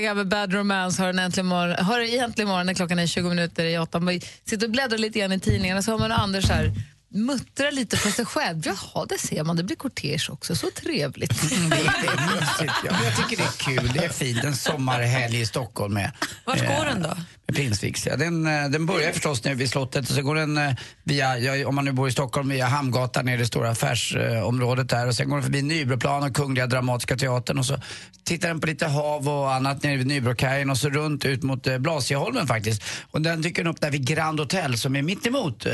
Gaga 0.00 0.14
med 0.14 0.28
Bad 0.28 0.52
Romance. 0.52 1.02
Hör, 1.02 1.12
den 1.12 1.18
äntligen 1.18 1.46
morgon, 1.46 1.84
hör 1.84 2.00
egentligen 2.00 2.48
morgon 2.48 2.66
när 2.66 2.74
klockan 2.74 2.98
är 2.98 3.06
20 3.06 3.28
minuter 3.28 3.64
i 3.64 3.78
åtta. 3.78 4.00
Man 4.00 4.20
sitter 4.44 4.66
och 4.66 4.70
bläddrar 4.70 4.98
lite 4.98 5.18
grann 5.18 5.32
i 5.32 5.40
tidningarna. 5.40 5.82
Så 5.82 5.90
hör 5.90 5.98
man 5.98 6.12
Anders 6.12 6.48
här 6.48 6.72
muttra 7.14 7.70
lite 7.70 7.96
för 7.96 8.10
sig 8.10 8.24
själv. 8.24 8.62
Jaha, 8.64 9.06
det 9.08 9.18
ser 9.18 9.44
man. 9.44 9.56
Det 9.56 9.62
blir 9.62 9.76
kortege 9.76 10.32
också. 10.32 10.56
Så 10.56 10.70
trevligt. 10.70 11.52
Mm, 11.52 11.70
Det 11.70 11.76
är, 11.76 12.34
mysigt. 12.34 12.74
Ja, 12.84 13.04
jag 13.04 13.16
tycker 13.16 13.36
det 13.36 13.42
är 13.42 13.76
kul. 13.76 13.92
Det 13.94 14.04
är 14.04 14.08
fint. 14.08 14.44
En 14.44 14.56
sommarhelg 14.56 15.40
i 15.40 15.46
Stockholm 15.46 15.94
med... 15.94 16.12
Vart 16.44 16.62
eh, 16.62 16.76
går 16.76 16.84
den 16.84 17.02
då? 17.02 17.16
Med 17.46 17.56
Prinsviks. 17.56 18.06
Ja, 18.06 18.16
den, 18.16 18.46
eh, 18.46 18.68
den 18.68 18.86
börjar 18.86 19.12
förstås 19.12 19.44
nere 19.44 19.54
vid 19.54 19.70
slottet 19.70 20.08
och 20.08 20.14
så 20.14 20.22
går 20.22 20.34
den 20.34 20.58
eh, 20.58 20.72
via, 21.04 21.38
ja, 21.38 21.68
om 21.68 21.74
man 21.74 21.84
nu 21.84 21.92
bor 21.92 22.08
i 22.08 22.12
Stockholm, 22.12 22.48
via 22.48 22.66
Hamngatan 22.66 23.24
ner 23.26 23.34
i 23.34 23.36
det 23.36 23.46
stora 23.46 23.70
affärsområdet 23.70 24.88
där 24.88 25.06
och 25.06 25.14
sen 25.14 25.28
går 25.28 25.36
den 25.36 25.44
förbi 25.44 25.62
Nybroplan 25.62 26.22
och 26.22 26.36
Kungliga 26.36 26.66
Dramatiska 26.66 27.16
Teatern 27.16 27.58
och 27.58 27.66
så 27.66 27.78
tittar 28.24 28.48
den 28.48 28.60
på 28.60 28.66
lite 28.66 28.86
hav 28.86 29.28
och 29.28 29.54
annat 29.54 29.82
nere 29.82 29.96
vid 29.96 30.06
Nybrokajen 30.06 30.70
och 30.70 30.78
så 30.78 30.88
runt 30.90 31.24
ut 31.24 31.42
mot 31.42 31.66
eh, 31.66 31.78
Blasieholmen 31.78 32.46
faktiskt. 32.46 32.82
Och 33.10 33.22
den 33.22 33.42
dyker 33.42 33.64
den 33.64 33.72
upp 33.72 33.80
där 33.80 33.90
vid 33.90 34.06
Grand 34.06 34.40
Hotel 34.40 34.78
som 34.78 34.96
är 34.96 35.02
mitt 35.02 35.26
emot 35.26 35.66
eh, 35.66 35.72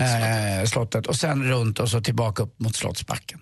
eh, 0.00 0.64
slottet 0.66 1.06
och 1.06 1.16
sen 1.16 1.44
runt 1.44 1.78
och 1.78 1.88
så 1.90 2.00
tillbaka 2.00 2.42
upp 2.42 2.60
mot 2.60 2.76
Slottsbacken. 2.76 3.40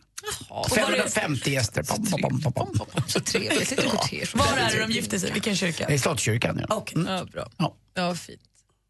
550 0.75 1.51
gäster. 1.51 1.83
Pom, 1.83 2.07
pom, 2.07 2.41
pom, 2.41 2.53
pom. 2.53 2.79
Så 3.07 3.21
trevligt. 3.21 3.71
Lite 3.71 3.83
kortege. 3.83 4.27
Var 4.35 4.47
är 4.59 4.73
det 4.73 4.87
de 4.87 4.93
gifte 4.93 5.21
sig? 5.21 5.33
Vilken 5.33 5.57
kyrka? 5.57 5.91
I 5.91 5.99
Slottskyrkan, 5.99 6.65
ja. 6.69 6.77
Okej. 6.77 7.05
Ja, 7.07 7.25
bra. 7.33 7.49
Ja, 7.95 8.15
fint. 8.15 8.41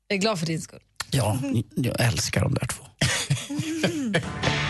Jag 0.09 0.16
är 0.16 0.20
glad 0.20 0.38
för 0.38 0.46
din 0.46 0.61
skull. 0.61 0.81
Ja, 1.11 1.38
jag 1.74 2.00
älskar 2.00 2.40
de 2.40 2.54
där 2.54 2.66
två. 2.66 2.85
Åh, 3.48 4.20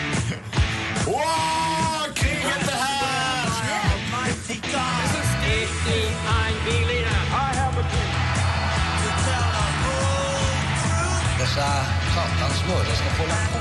mördare 12.68 12.96
ska 12.96 13.10
få 13.10 13.22
hålla 13.22 13.34
på. 13.52 13.58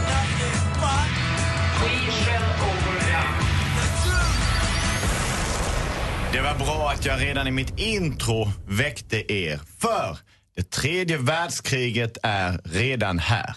Det 6.32 6.42
var 6.42 6.56
bra 6.56 6.90
att 6.90 7.06
jag 7.06 7.22
redan 7.22 7.48
i 7.48 7.52
mitt 7.52 7.80
intro 7.80 8.52
väckte 8.68 9.34
er. 9.34 9.60
För 9.80 10.18
det 10.56 10.70
tredje 10.72 11.18
världskriget 11.18 12.18
är 12.24 12.62
redan 12.64 13.20
här. 13.20 13.56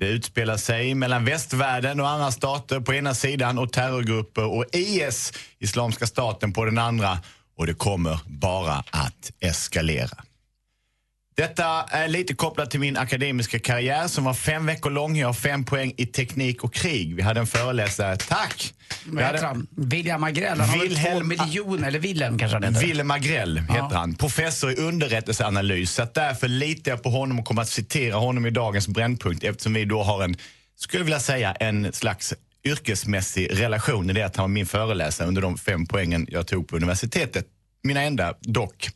Det 0.00 0.08
utspelar 0.08 0.56
sig 0.56 0.94
mellan 0.94 1.24
västvärlden 1.24 2.00
och 2.00 2.08
andra 2.08 2.30
stater 2.30 2.80
på 2.80 2.94
ena 2.94 3.14
sidan 3.14 3.58
och 3.58 3.72
terrorgrupper 3.72 4.44
och 4.44 4.64
IS, 4.72 5.32
Islamiska 5.58 6.06
staten, 6.06 6.52
på 6.52 6.64
den 6.64 6.78
andra. 6.78 7.18
Och 7.56 7.66
det 7.66 7.74
kommer 7.74 8.20
bara 8.26 8.84
att 8.90 9.30
eskalera. 9.40 10.24
Detta 11.36 11.64
är 11.90 12.08
lite 12.08 12.34
kopplat 12.34 12.70
till 12.70 12.80
min 12.80 12.96
akademiska 12.96 13.58
karriär 13.58 14.08
som 14.08 14.24
var 14.24 14.34
fem 14.34 14.66
veckor 14.66 14.90
lång. 14.90 15.16
Jag 15.16 15.28
har 15.28 15.32
fem 15.34 15.64
poäng 15.64 15.92
i 15.96 16.06
teknik 16.06 16.64
och 16.64 16.74
krig. 16.74 17.14
Vi 17.16 17.22
hade 17.22 17.40
en 17.40 17.46
föreläsare, 17.46 18.16
tack! 18.16 18.74
Vi 19.04 19.10
Vad 19.16 19.24
hade- 19.24 19.36
heter 19.38 19.46
han? 19.46 19.66
William 19.76 20.24
Agrell. 20.24 20.60
Han 20.60 20.68
har 20.68 20.76
två 20.76 20.82
Wilhelm- 20.84 21.28
miljoner, 21.28 21.88
eller 21.88 21.98
Wilhelm 21.98 22.38
kanske 22.38 22.56
han 22.56 22.74
heter. 22.74 22.86
Willem 22.86 23.10
Agrell 23.10 23.58
heter 23.58 23.74
Ja. 23.76 23.90
han. 23.92 24.14
Professor 24.14 24.72
i 24.72 24.74
underrättelseanalys. 24.76 25.92
Så 25.92 26.06
därför 26.14 26.48
litar 26.48 26.90
jag 26.90 27.02
på 27.02 27.10
honom 27.10 27.38
och 27.38 27.44
kommer 27.44 27.62
att 27.62 27.68
citera 27.68 28.14
honom 28.16 28.46
i 28.46 28.50
dagens 28.50 28.88
Brännpunkt 28.88 29.44
eftersom 29.44 29.74
vi 29.74 29.84
då 29.84 30.02
har 30.02 30.24
en, 30.24 30.36
skulle 30.76 31.00
jag 31.00 31.04
vilja 31.04 31.20
säga, 31.20 31.52
en 31.52 31.92
slags 31.92 32.34
yrkesmässig 32.64 33.60
relation 33.60 34.10
i 34.10 34.12
det 34.12 34.22
att 34.22 34.36
han 34.36 34.42
var 34.42 34.48
min 34.48 34.66
föreläsare 34.66 35.28
under 35.28 35.42
de 35.42 35.58
fem 35.58 35.86
poängen 35.86 36.26
jag 36.30 36.46
tog 36.46 36.68
på 36.68 36.76
universitetet. 36.76 37.46
Mina 37.82 38.02
enda 38.02 38.34
dock. 38.40 38.88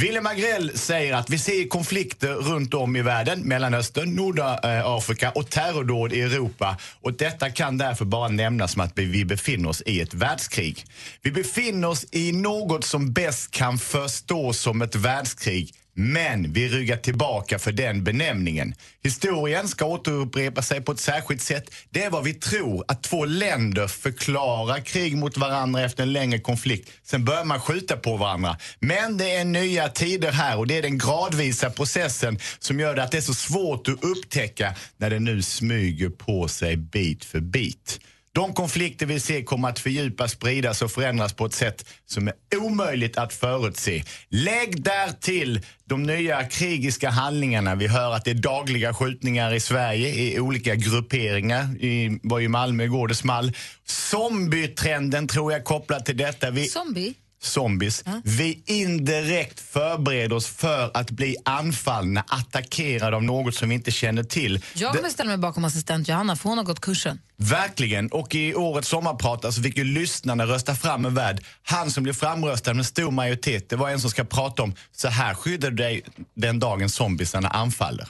Willem 0.00 0.26
Agrell 0.26 0.78
säger 0.78 1.14
att 1.14 1.30
vi 1.30 1.38
ser 1.38 1.68
konflikter 1.68 2.34
runt 2.34 2.74
om 2.74 2.96
i 2.96 3.02
världen, 3.02 3.40
Mellanöstern, 3.40 4.14
Nordafrika 4.14 5.30
och 5.30 5.50
terrordåd 5.50 6.12
i 6.12 6.20
Europa. 6.20 6.76
Och 7.02 7.12
detta 7.12 7.50
kan 7.50 7.78
därför 7.78 8.04
bara 8.04 8.28
nämnas 8.28 8.72
som 8.72 8.82
att 8.82 8.98
vi 8.98 9.24
befinner 9.24 9.68
oss 9.68 9.82
i 9.86 10.00
ett 10.00 10.14
världskrig. 10.14 10.84
Vi 11.22 11.30
befinner 11.30 11.88
oss 11.88 12.06
i 12.12 12.32
något 12.32 12.84
som 12.84 13.12
bäst 13.12 13.50
kan 13.50 13.78
förstås 13.78 14.60
som 14.60 14.82
ett 14.82 14.94
världskrig. 14.94 15.74
Men 15.98 16.52
vi 16.52 16.68
ryggar 16.68 16.96
tillbaka 16.96 17.58
för 17.58 17.72
den 17.72 18.04
benämningen. 18.04 18.74
Historien 19.02 19.68
ska 19.68 19.84
återupprepa 19.84 20.62
sig 20.62 20.80
på 20.80 20.92
ett 20.92 21.00
särskilt 21.00 21.42
sätt. 21.42 21.74
Det 21.90 22.02
är 22.02 22.10
vad 22.10 22.24
vi 22.24 22.34
tror, 22.34 22.84
att 22.88 23.02
två 23.02 23.24
länder 23.24 23.88
förklarar 23.88 24.80
krig 24.80 25.16
mot 25.16 25.36
varandra 25.36 25.82
efter 25.82 26.02
en 26.02 26.12
längre 26.12 26.38
konflikt. 26.38 26.90
Sen 27.02 27.24
börjar 27.24 27.44
man 27.44 27.60
skjuta 27.60 27.96
på 27.96 28.16
varandra. 28.16 28.56
Men 28.80 29.16
det 29.16 29.30
är 29.30 29.44
nya 29.44 29.88
tider 29.88 30.32
här 30.32 30.58
och 30.58 30.66
det 30.66 30.78
är 30.78 30.82
den 30.82 30.98
gradvisa 30.98 31.70
processen 31.70 32.38
som 32.58 32.80
gör 32.80 32.94
det 32.94 33.02
att 33.02 33.10
det 33.10 33.16
är 33.16 33.22
så 33.22 33.34
svårt 33.34 33.88
att 33.88 34.04
upptäcka 34.04 34.74
när 34.96 35.10
det 35.10 35.20
nu 35.20 35.42
smyger 35.42 36.08
på 36.08 36.48
sig 36.48 36.76
bit 36.76 37.24
för 37.24 37.40
bit. 37.40 38.00
De 38.36 38.54
konflikter 38.54 39.06
vi 39.06 39.20
ser 39.20 39.42
kommer 39.42 39.68
att 39.68 39.78
fördjupas, 39.78 40.32
spridas 40.32 40.82
och 40.82 40.90
förändras 40.90 41.32
på 41.32 41.46
ett 41.46 41.54
sätt 41.54 41.84
som 42.06 42.28
är 42.28 42.34
omöjligt 42.56 43.18
att 43.18 43.32
förutse. 43.32 44.04
Lägg 44.28 44.82
där 44.82 45.12
till 45.20 45.60
de 45.84 46.02
nya 46.02 46.44
krigiska 46.44 47.10
handlingarna. 47.10 47.74
Vi 47.74 47.86
hör 47.86 48.12
att 48.12 48.24
det 48.24 48.30
är 48.30 48.34
dagliga 48.34 48.94
skjutningar 48.94 49.54
i 49.54 49.60
Sverige 49.60 50.08
i 50.08 50.40
olika 50.40 50.74
grupperingar. 50.74 51.84
I, 51.84 52.20
var 52.22 52.38
ju 52.38 52.48
Malmö 52.48 52.84
igår 52.84 53.08
det 53.08 53.14
small. 53.14 53.52
Zombietrenden 53.86 55.28
tror 55.28 55.52
jag 55.52 55.64
kopplat 55.64 56.06
till 56.06 56.16
detta. 56.16 56.50
Vi, 56.50 56.68
Zombie? 56.68 57.14
Zombies. 57.42 58.04
Vi 58.24 58.62
indirekt 58.66 59.60
förbereder 59.60 60.36
oss 60.36 60.46
för 60.46 60.90
att 60.94 61.10
bli 61.10 61.36
anfallna, 61.44 62.24
attackerade 62.28 63.16
av 63.16 63.22
något 63.22 63.54
som 63.54 63.68
vi 63.68 63.74
inte 63.74 63.90
känner 63.90 64.22
till. 64.22 64.64
Jag 64.74 64.94
kommer 64.94 65.08
ställa 65.08 65.28
mig 65.28 65.38
bakom 65.38 65.64
assistent 65.64 66.08
Johanna 66.08 66.36
för 66.36 66.48
hon 66.48 66.58
har 66.58 66.64
gått 66.64 66.80
kursen. 66.80 67.20
Verkligen. 67.36 68.08
Och 68.08 68.34
i 68.34 68.54
årets 68.54 68.88
sommarprat 68.88 69.54
så 69.54 69.62
fick 69.62 69.76
ju 69.76 69.84
lyssnarna 69.84 70.46
rösta 70.46 70.74
fram 70.74 71.04
en 71.04 71.14
värld. 71.14 71.44
Han 71.62 71.90
som 71.90 72.02
blev 72.02 72.12
framröstad 72.12 72.74
med 72.74 72.86
stor 72.86 73.10
majoritet, 73.10 73.68
det 73.68 73.76
var 73.76 73.90
en 73.90 74.00
som 74.00 74.10
ska 74.10 74.24
prata 74.24 74.62
om 74.62 74.74
så 74.92 75.08
här 75.08 75.34
skyddar 75.34 75.70
du 75.70 75.76
dig 75.76 76.02
den 76.34 76.58
dagen 76.58 76.90
zombiesarna 76.90 77.48
anfaller. 77.48 78.08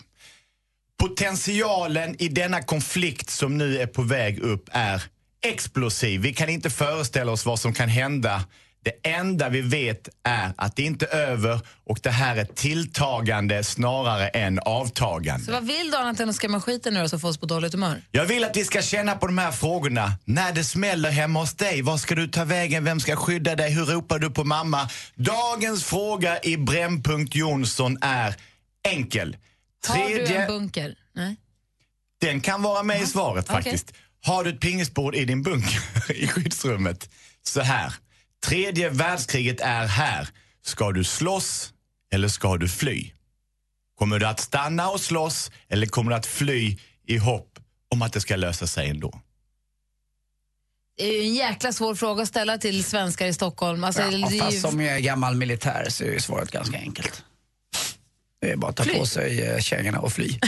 Potentialen 0.99 2.17
i 2.19 2.29
denna 2.29 2.63
konflikt 2.63 3.31
som 3.31 3.59
nu 3.59 3.79
är 3.79 3.87
på 3.87 4.03
väg 4.03 4.39
upp 4.39 4.69
är 4.73 5.03
explosiv. 5.45 6.21
Vi 6.21 6.35
kan 6.35 6.49
inte 6.49 6.71
föreställa 6.71 7.33
oss 7.33 7.47
vad 7.47 7.59
som 7.59 7.73
kan 7.73 7.89
hända. 7.89 8.45
Det 8.87 9.09
enda 9.09 9.49
vi 9.49 9.61
vet 9.61 10.09
är 10.23 10.53
att 10.57 10.77
det 10.77 10.83
inte 10.83 11.07
är 11.07 11.19
över 11.19 11.61
och 11.85 11.99
det 12.03 12.11
här 12.11 12.37
är 12.37 12.45
tilltagande 12.45 13.65
snarare 13.65 14.29
än 14.29 14.59
avtagande. 14.59 15.45
Så 15.45 15.53
vad 15.53 15.67
vill 15.67 15.91
du 15.91 15.97
annat 15.97 16.21
än 16.21 16.29
att 16.29 16.37
skrämma 16.37 16.61
skiten 16.61 16.95
nu 16.95 17.01
då, 17.03 17.09
så 17.09 17.19
får 17.19 17.29
oss 17.29 17.39
på 17.39 17.47
dåligt 17.47 17.73
humör? 17.73 18.03
Jag 18.11 18.25
vill 18.25 18.45
att 18.45 18.57
vi 18.57 18.65
ska 18.65 18.83
känna 18.83 19.15
på 19.15 19.27
de 19.27 19.39
här 19.39 19.53
frågorna. 19.53 20.13
När 20.25 20.53
det 20.53 20.65
smäller 20.65 21.11
hemma 21.11 21.41
hos 21.41 21.55
dig, 21.55 21.83
var 21.83 21.97
ska 21.97 22.15
du 22.15 22.29
ta 22.29 22.45
vägen? 22.45 22.85
Vem 22.85 23.01
ska 23.01 23.17
skydda 23.17 23.57
dig? 23.57 23.71
Hur 23.71 23.85
ropar 23.85 24.19
du 24.19 24.31
på 24.31 24.45
mamma? 24.45 24.89
Dagens 25.15 25.85
fråga 25.85 26.43
i 26.43 26.57
Brännpunkt 26.57 27.35
Jonsson 27.35 27.99
är 28.01 28.35
enkel. 28.89 29.37
Har 29.89 30.09
du 30.09 30.35
en 30.35 30.47
bunker? 30.47 30.95
Nej. 31.15 31.37
Den 32.21 32.41
kan 32.41 32.63
vara 32.63 32.83
med 32.83 33.03
i 33.03 33.07
svaret 33.07 33.47
faktiskt. 33.47 33.93
Har 34.25 34.45
du 34.45 34.51
ett 34.51 34.61
pingisbord 34.61 35.15
i 35.15 35.25
din 35.25 35.43
bunker 35.43 35.81
i 36.13 36.29
skyddsrummet? 36.29 37.11
Så 37.43 37.61
här. 37.61 37.93
Tredje 38.47 38.89
världskriget 38.91 39.61
är 39.61 39.87
här. 39.87 40.29
Ska 40.65 40.93
du 40.93 41.05
slåss 41.05 41.73
eller 42.13 42.29
ska 42.29 42.57
du 42.57 42.69
fly? 42.69 43.11
Kommer 43.99 44.19
du 44.19 44.27
att 44.27 44.41
stanna 44.41 44.89
och 44.91 45.01
slåss 45.01 45.51
eller 45.69 45.87
kommer 45.87 46.11
du 46.11 46.17
att 46.17 46.27
fly 46.27 46.79
i 47.07 47.17
hopp 47.19 47.59
om 47.91 48.03
att 48.03 48.13
det 48.13 48.21
ska 48.21 48.37
lösa 48.37 48.67
sig 48.67 48.91
ändå? 48.91 49.21
Det 50.99 51.05
är 51.05 51.13
ju 51.13 51.29
en 51.29 51.35
jäkla 51.35 51.73
svår 51.73 51.95
fråga 51.95 52.23
att 52.23 52.29
ställa 52.29 52.59
till 52.59 52.85
svenskar 52.85 53.27
i 53.27 53.35
Stockholm. 53.35 53.85
Alltså, 53.85 54.03
Ja, 54.03 54.31
ju- 54.31 54.39
fast 54.41 54.61
som 54.61 54.81
jag 54.81 54.95
är 54.97 55.01
gammal 55.01 55.35
militär 55.37 55.87
så 55.91 56.05
är 56.05 56.09
ju 56.13 56.21
svaret 56.21 56.51
ganska 56.51 56.79
enkelt. 56.79 57.25
Det 58.41 58.51
är 58.53 58.57
bara 58.57 58.71
att 58.71 58.77
ta 58.77 58.83
Fly. 58.85 58.95
på 58.99 59.07
sig 59.07 59.41
eh, 59.43 59.59
kängorna 59.61 59.99
och 60.01 60.13
fly. 60.13 60.39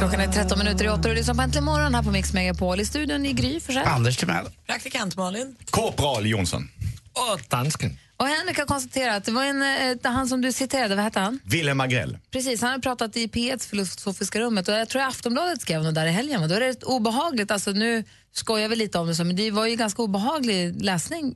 Klockan 0.00 0.20
är 0.20 0.28
13 0.28 0.58
minuter 0.58 0.84
i 0.84 0.88
8 0.88 0.96
och 0.96 1.02
du 1.02 1.14
lyssnar 1.14 1.34
på 1.34 1.42
Äntligen 1.42 1.64
morgon 1.64 1.94
här 1.94 2.02
på 2.02 2.10
Mix 2.10 2.32
Megapol. 2.32 2.80
I 2.80 2.84
studion 2.84 3.26
i 3.26 3.32
Gry 3.32 3.60
Forssell. 3.60 3.86
Anders 3.86 4.16
Timell. 4.16 4.46
Praktikant 4.66 5.16
Malin. 5.16 5.56
Korpral 5.70 6.26
Jonsson. 6.26 6.68
Och 7.12 7.40
dansken. 7.48 7.98
Och 8.16 8.26
Henrik 8.26 8.58
har 8.58 8.66
konstaterat 8.66 9.16
att 9.16 9.24
det 9.24 9.32
var 9.32 9.44
en, 9.44 9.62
eh, 9.62 10.12
han 10.12 10.28
som 10.28 10.40
du 10.40 10.52
citerade, 10.52 10.94
vad 10.94 11.04
hette 11.04 11.20
han? 11.20 11.40
Wilhelm 11.44 11.80
Agrell. 11.80 12.18
Precis, 12.30 12.62
han 12.62 12.70
har 12.70 12.78
pratat 12.78 13.16
i 13.16 13.26
P1s 13.26 13.68
filosofiska 13.68 14.40
rummet 14.40 14.68
och 14.68 14.74
jag 14.74 14.88
tror 14.88 15.02
Aftonbladet 15.02 15.62
skrev 15.62 15.82
något 15.82 15.94
där 15.94 16.06
i 16.06 16.10
helgen. 16.10 16.48
Då 16.48 16.54
är 16.54 16.60
det 16.60 16.68
rätt 16.68 16.82
obehagligt, 16.82 17.50
alltså 17.50 17.70
nu 17.70 18.04
skojar 18.32 18.68
vi 18.68 18.76
lite 18.76 18.98
om 18.98 19.06
det 19.06 19.14
så, 19.14 19.24
men 19.24 19.36
det 19.36 19.50
var 19.50 19.66
ju 19.66 19.76
ganska 19.76 20.02
obehaglig 20.02 20.82
läsning 20.82 21.34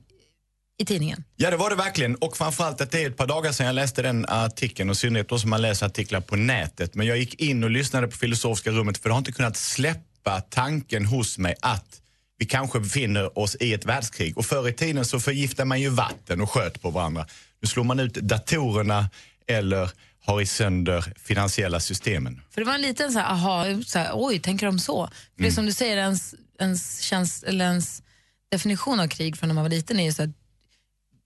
i 0.79 0.85
tidningen. 0.85 1.25
Ja, 1.37 1.51
det 1.51 1.57
var 1.57 1.71
det 1.71 1.77
verkligen. 1.77 2.15
Och 2.15 2.37
framförallt 2.37 2.81
att 2.81 2.91
det 2.91 3.03
är 3.03 3.11
ett 3.11 3.17
par 3.17 3.27
dagar 3.27 3.53
sedan 3.53 3.67
jag 3.67 3.75
läste 3.75 4.03
den 4.03 4.27
artikeln 4.29 4.91
och 4.91 4.97
i 4.97 4.99
synnerhet 4.99 5.29
då 5.29 5.39
som 5.39 5.51
man 5.51 5.63
läser 5.63 5.87
artiklar 5.87 6.21
på 6.21 6.37
nätet. 6.37 6.95
Men 6.95 7.07
jag 7.07 7.19
gick 7.19 7.41
in 7.41 7.65
och 7.65 7.71
lyssnade 7.71 8.07
på 8.09 8.17
filosofiska 8.17 8.71
rummet 8.71 8.99
för 8.99 9.09
det 9.09 9.13
har 9.13 9.19
inte 9.19 9.33
kunnat 9.33 9.57
släppa 9.57 10.41
tanken 10.41 11.05
hos 11.05 11.39
mig 11.39 11.55
att 11.61 12.01
vi 12.39 12.47
kanske 12.47 12.81
befinner 12.81 13.39
oss 13.39 13.57
i 13.61 13.75
ett 13.75 13.85
världskrig. 13.85 14.39
Och 14.39 14.47
förr 14.47 14.69
i 14.69 14.73
tiden 14.73 15.05
så 15.05 15.21
förgiftade 15.21 15.67
man 15.67 15.81
ju 15.81 15.89
vatten 15.89 16.41
och 16.41 16.51
sköt 16.51 16.83
på 16.83 16.91
varandra. 16.91 17.27
Nu 17.61 17.69
slår 17.69 17.85
man 17.85 18.01
ut 18.01 18.15
datorerna 18.15 19.11
eller 19.47 19.91
har 20.25 20.41
i 20.41 20.47
sönder 20.47 21.13
finansiella 21.25 21.81
systemen. 21.81 22.41
För 22.51 22.61
det 22.61 22.67
var 22.67 22.75
en 22.75 22.83
liten 22.83 23.13
så 23.13 23.19
här, 23.19 23.33
aha, 23.33 23.65
så 23.87 23.99
här, 23.99 24.11
oj, 24.13 24.39
tänker 24.39 24.67
de 24.67 24.79
så? 24.79 25.07
För 25.07 25.43
det 25.43 25.47
är 25.47 25.53
som 25.53 25.67
du 25.67 25.73
säger, 25.73 25.97
ens, 25.97 26.35
ens, 26.61 27.01
käns, 27.01 27.43
eller 27.43 27.65
ens 27.65 28.03
definition 28.51 29.01
av 29.01 29.09
krig 29.09 29.37
från 29.37 29.49
när 29.49 29.55
man 29.55 29.65
var 29.65 29.71
liten 29.71 30.01
är 30.01 30.05
ju 30.05 30.13
så 30.13 30.23
att 30.23 30.31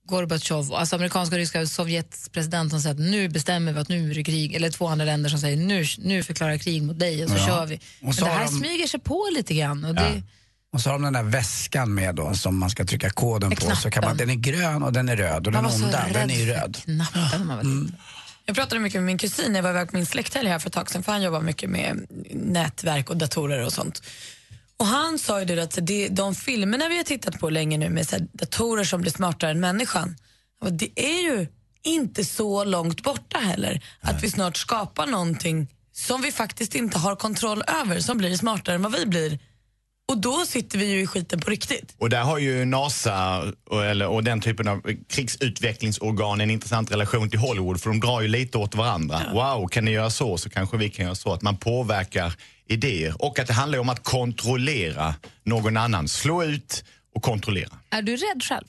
Gorbatjov, 0.08 0.74
alltså 0.74 0.96
amerikanska 0.96 1.34
och 1.34 1.38
ryska 1.38 1.66
Sovjets 1.66 2.28
president 2.28 2.70
som 2.70 2.80
säger 2.80 2.94
att 2.94 3.00
nu 3.00 3.28
bestämmer 3.28 3.72
vi 3.72 3.80
att 3.80 3.88
nu 3.88 4.10
är 4.10 4.14
det 4.14 4.24
krig, 4.24 4.54
eller 4.54 4.70
två 4.70 4.86
andra 4.88 5.04
länder 5.04 5.30
som 5.30 5.38
säger 5.38 5.56
nu, 5.56 5.84
nu 5.98 6.22
förklarar 6.22 6.52
jag 6.52 6.60
krig 6.60 6.82
mot 6.82 6.98
dig 6.98 7.24
och 7.24 7.30
så 7.30 7.36
Ja. 7.36 7.46
kör 7.46 7.66
vi. 7.66 7.80
Men 8.00 8.12
så 8.14 8.24
det 8.24 8.30
här 8.30 8.44
de- 8.44 8.48
smyger 8.58 8.86
sig 8.86 9.00
på 9.00 9.28
lite 9.34 9.54
grann. 9.54 9.84
Och 9.84 9.94
det, 9.94 10.22
Och 10.72 10.80
så 10.80 10.88
har 10.88 10.94
de 10.94 11.02
den 11.02 11.12
där 11.12 11.22
väskan 11.22 11.94
med 11.94 12.14
då 12.14 12.34
som 12.34 12.58
man 12.58 12.70
ska 12.70 12.84
trycka 12.84 13.10
koden 13.10 13.50
på. 13.50 13.76
Så 13.76 13.90
kan 13.90 14.04
man, 14.04 14.16
den 14.16 14.30
är 14.30 14.34
grön 14.34 14.82
och 14.82 14.92
den 14.92 15.08
är 15.08 15.16
röd 15.16 15.46
och 15.46 15.52
Man 15.52 15.64
den 15.64 15.72
onda, 15.84 16.06
den 16.12 16.30
är 16.30 16.46
röd. 16.46 16.76
knappen 16.84 17.46
man 17.46 17.56
var 17.56 17.64
liten. 17.64 17.96
Jag 18.44 18.56
pratade 18.56 18.80
mycket 18.80 18.98
med 19.00 19.06
min 19.06 19.18
kusin 19.18 19.52
när 19.52 19.58
jag 19.58 19.62
var 19.62 19.70
iväg 19.70 19.90
på 19.90 19.96
min 19.96 20.06
släkthelg 20.06 20.48
här 20.48 20.58
för 20.58 20.68
ett 20.68 20.74
tag 20.74 20.90
sedan 20.90 21.02
för 21.02 21.12
han 21.12 21.22
jobbar 21.22 21.40
mycket 21.40 21.70
med 21.70 22.06
nätverk 22.32 23.10
och 23.10 23.16
datorer 23.16 23.64
och 23.66 23.72
sånt. 23.72 24.02
Och 24.78 24.86
han 24.86 25.18
sa 25.18 25.42
ju 25.42 25.60
att 25.60 25.78
det, 25.82 26.08
de 26.08 26.34
filmerna 26.34 26.88
vi 26.88 26.96
har 26.96 27.04
tittat 27.04 27.40
på 27.40 27.50
länge 27.50 27.78
nu 27.78 27.88
med 27.88 28.08
så 28.08 28.16
datorer 28.32 28.84
som 28.84 29.00
blir 29.00 29.12
smartare 29.12 29.50
än 29.50 29.60
människan, 29.60 30.16
det 30.70 31.00
är 31.00 31.22
ju 31.22 31.46
inte 31.84 32.24
så 32.24 32.64
långt 32.64 33.02
borta 33.02 33.38
heller. 33.38 33.84
Att 34.00 34.22
vi 34.22 34.30
snart 34.30 34.56
skapar 34.56 35.06
någonting 35.06 35.68
som 35.92 36.22
vi 36.22 36.32
faktiskt 36.32 36.74
inte 36.74 36.98
har 36.98 37.16
kontroll 37.16 37.62
över, 37.82 38.00
som 38.00 38.18
blir 38.18 38.36
smartare 38.36 38.74
än 38.74 38.82
vad 38.82 38.92
vi 38.92 39.06
blir. 39.06 39.38
Och 40.08 40.18
då 40.18 40.44
sitter 40.46 40.78
vi 40.78 40.86
ju 40.86 41.00
i 41.00 41.06
skiten 41.06 41.40
på 41.40 41.50
riktigt. 41.50 41.94
Och 41.98 42.10
där 42.10 42.22
har 42.22 42.38
ju 42.38 42.64
NASA 42.64 43.42
och, 43.70 43.84
eller, 43.84 44.06
och 44.06 44.24
den 44.24 44.40
typen 44.40 44.68
av 44.68 44.82
krigsutvecklingsorgan 45.08 46.40
en 46.40 46.50
intressant 46.50 46.92
relation 46.92 47.30
till 47.30 47.38
Hollywood 47.38 47.80
för 47.80 47.90
de 47.90 48.00
drar 48.00 48.20
ju 48.20 48.28
lite 48.28 48.58
åt 48.58 48.74
varandra. 48.74 49.22
Wow, 49.32 49.68
kan 49.68 49.84
ni 49.84 49.90
göra 49.90 50.10
så 50.10 50.38
så 50.38 50.50
kanske 50.50 50.76
vi 50.76 50.90
kan 50.90 51.04
göra 51.04 51.14
så. 51.14 51.32
Att 51.32 51.42
man 51.42 51.56
påverkar 51.56 52.34
idéer 52.68 53.22
och 53.22 53.38
att 53.38 53.46
det 53.46 53.52
handlar 53.52 53.78
om 53.78 53.88
att 53.88 54.04
kontrollera 54.04 55.14
någon 55.42 55.76
annan. 55.76 56.08
Slå 56.08 56.44
ut 56.44 56.84
och 57.14 57.22
kontrollera. 57.22 57.70
Är 57.90 58.02
du 58.02 58.12
rädd 58.16 58.42
själv? 58.42 58.64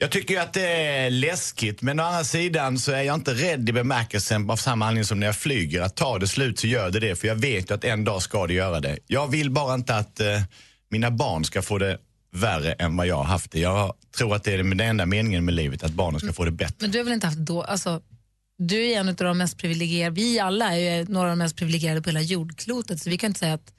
Jag 0.00 0.10
tycker 0.10 0.34
ju 0.34 0.40
att 0.40 0.52
det 0.52 0.68
är 0.68 1.10
läskigt, 1.10 1.82
men 1.82 2.00
å 2.00 2.02
andra 2.02 2.24
sidan 2.24 2.78
så 2.78 2.92
är 2.92 3.02
jag 3.02 3.14
inte 3.14 3.34
rädd 3.34 3.68
i 3.68 3.72
bemärkelsen 3.72 4.50
av 4.50 4.56
samma 4.56 4.86
anledning 4.86 5.04
som 5.04 5.20
när 5.20 5.26
jag 5.26 5.36
flyger. 5.36 5.82
Att 5.82 5.96
ta 5.96 6.18
det 6.18 6.28
slut 6.28 6.58
så 6.58 6.66
gör 6.66 6.90
det 6.90 7.00
det, 7.00 7.16
för 7.16 7.28
jag 7.28 7.34
vet 7.34 7.70
ju 7.70 7.74
att 7.74 7.84
en 7.84 8.04
dag 8.04 8.22
ska 8.22 8.46
det 8.46 8.54
göra 8.54 8.80
det. 8.80 8.98
Jag 9.06 9.28
vill 9.28 9.50
bara 9.50 9.74
inte 9.74 9.96
att 9.96 10.20
eh, 10.20 10.42
mina 10.90 11.10
barn 11.10 11.44
ska 11.44 11.62
få 11.62 11.78
det 11.78 11.98
värre 12.32 12.72
än 12.72 12.96
vad 12.96 13.06
jag 13.06 13.16
har 13.16 13.24
haft 13.24 13.50
det. 13.50 13.60
Jag 13.60 13.94
tror 14.16 14.34
att 14.34 14.44
det 14.44 14.52
är 14.52 14.58
den 14.58 14.80
enda 14.80 15.06
meningen 15.06 15.44
med 15.44 15.54
livet, 15.54 15.82
att 15.82 15.92
barnen 15.92 16.20
ska 16.20 16.32
få 16.32 16.44
det 16.44 16.50
bättre. 16.50 16.74
Men 16.78 16.90
du 16.90 16.98
har 16.98 17.04
väl 17.04 17.14
inte 17.14 17.26
haft 17.26 17.38
då, 17.38 17.62
alltså, 17.62 18.00
du 18.58 18.86
är 18.86 19.00
en 19.00 19.08
av 19.08 19.14
de 19.14 19.38
mest 19.38 19.58
privilegierade, 19.58 20.14
vi 20.14 20.38
alla 20.38 20.76
är 20.76 21.04
några 21.04 21.26
av 21.26 21.32
de 21.32 21.38
mest 21.38 21.56
privilegierade 21.56 22.02
på 22.02 22.08
hela 22.08 22.20
jordklotet, 22.20 23.02
så 23.02 23.10
vi 23.10 23.18
kan 23.18 23.30
inte 23.30 23.40
säga 23.40 23.54
att 23.54 23.72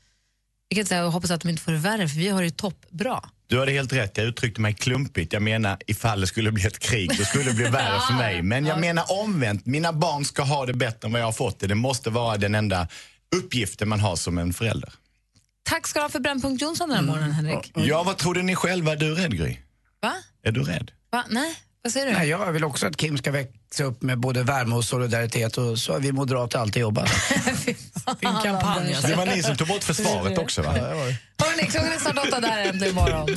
vi 0.69 0.75
kan 0.75 0.81
inte 0.81 0.89
säga 0.89 1.05
och 1.05 1.11
hoppas 1.11 1.31
att 1.31 1.41
de 1.41 1.49
inte 1.49 1.61
får 1.61 1.71
det 1.71 1.77
värre, 1.77 2.07
för 2.07 2.17
vi 2.17 2.29
har 2.29 2.43
det 2.43 2.57
toppbra. 2.57 3.29
Du 3.47 3.59
hade 3.59 3.71
helt 3.71 3.93
rätt, 3.93 4.17
jag 4.17 4.25
uttryckte 4.27 4.61
mig 4.61 4.73
klumpigt. 4.73 5.33
Jag 5.33 5.41
menar 5.41 5.77
ifall 5.87 6.21
det 6.21 6.27
skulle 6.27 6.51
bli 6.51 6.65
ett 6.65 6.79
krig, 6.79 7.17
då 7.17 7.23
skulle 7.23 7.43
det 7.43 7.53
bli 7.53 7.65
värre 7.65 7.99
för 8.07 8.13
mig. 8.13 8.41
Men 8.41 8.65
jag 8.65 8.79
menar 8.79 9.05
omvänt, 9.11 9.65
mina 9.65 9.93
barn 9.93 10.25
ska 10.25 10.43
ha 10.43 10.65
det 10.65 10.73
bättre 10.73 11.07
än 11.07 11.11
vad 11.11 11.21
jag 11.21 11.25
har 11.25 11.31
fått 11.31 11.59
det. 11.59 11.67
Det 11.67 11.75
måste 11.75 12.09
vara 12.09 12.37
den 12.37 12.55
enda 12.55 12.87
uppgiften 13.35 13.89
man 13.89 13.99
har 13.99 14.15
som 14.15 14.37
en 14.37 14.53
förälder. 14.53 14.93
Tack 15.63 15.87
ska 15.87 15.99
du 15.99 16.03
ha 16.03 16.09
för 16.09 16.19
Brännpunkt 16.19 16.61
Jonsson 16.61 16.89
den 16.89 16.97
här 16.97 17.05
morgonen, 17.05 17.31
Henrik. 17.31 17.71
Ja, 17.75 18.03
vad 18.03 18.17
trodde 18.17 18.41
ni 18.41 18.55
själva? 18.55 18.91
Är 18.91 18.95
du 18.95 19.15
rädd, 19.15 19.37
Gry? 19.37 19.57
Va? 20.01 20.15
Är 20.43 20.51
du 20.51 20.63
rädd? 20.63 20.91
Va? 21.11 21.25
Nej, 21.29 21.55
vad 21.83 21.93
säger 21.93 22.05
du? 22.05 22.11
Nej, 22.13 22.29
jag 22.29 22.51
vill 22.51 22.63
också 22.63 22.87
att 22.87 22.97
Kim 22.97 23.17
ska 23.17 23.31
växa 23.31 23.83
upp 23.83 24.01
med 24.01 24.19
både 24.19 24.43
värme 24.43 24.75
och 24.75 24.85
solidaritet 24.85 25.57
och 25.57 25.79
så 25.79 25.93
har 25.93 25.99
vi 25.99 26.11
moderater 26.11 26.59
alltid 26.59 26.81
jobbat. 26.81 27.09
En 28.19 28.35
kampanj. 28.43 28.97
Det 29.01 29.15
var 29.15 29.25
ni 29.25 29.43
som 29.43 29.55
tog 29.57 29.67
bort 29.67 29.83
försvaret 29.83 30.37
också, 30.37 30.61
va? 30.61 30.71
Hörrni, 30.71 31.67
klockan 31.71 31.91
är 31.91 31.99
snart 31.99 32.27
åtta 32.27 32.39
där 32.39 32.57
äntligen 32.63 32.91
imorgon. 32.91 33.27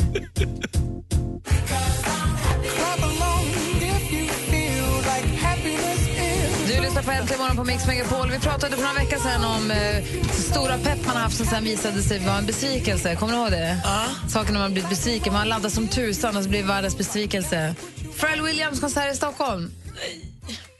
Lyssnar 6.95 7.15
på 7.15 7.21
Äntligen 7.21 7.41
morgon 7.41 7.57
på 7.57 7.65
Mix 7.65 7.87
Megapol. 7.87 8.31
Vi 8.31 8.39
pratade 8.39 8.77
för 8.77 8.83
några 8.83 8.95
veckor 8.95 9.17
sedan 9.17 9.45
om 9.45 9.71
eh, 9.71 10.29
stora 10.33 10.79
pepp 10.79 11.07
man 11.07 11.17
har 11.17 11.23
haft 11.23 11.37
som 11.37 11.47
sen 11.47 11.65
visade 11.65 12.03
sig 12.03 12.19
vara 12.19 12.39
en 12.39 12.47
besvikelse. 12.47 13.17
Kommer 13.17 13.33
du 13.33 13.39
ihåg 13.39 13.51
det? 13.51 13.81
Ja. 13.85 14.05
Saker 14.29 14.53
när 14.53 14.61
man 14.61 14.73
blivit 14.73 14.91
besviken. 14.91 15.33
Man 15.33 15.49
laddar 15.49 15.69
som 15.69 15.89
tusan 15.89 16.37
och 16.37 16.43
så 16.43 16.49
blir 16.49 16.63
världens 16.63 16.99
besvikelse. 16.99 17.75
Pharrell 18.21 18.43
Williams 18.43 18.81
konsert 18.81 19.13
i 19.13 19.17
Stockholm. 19.17 19.73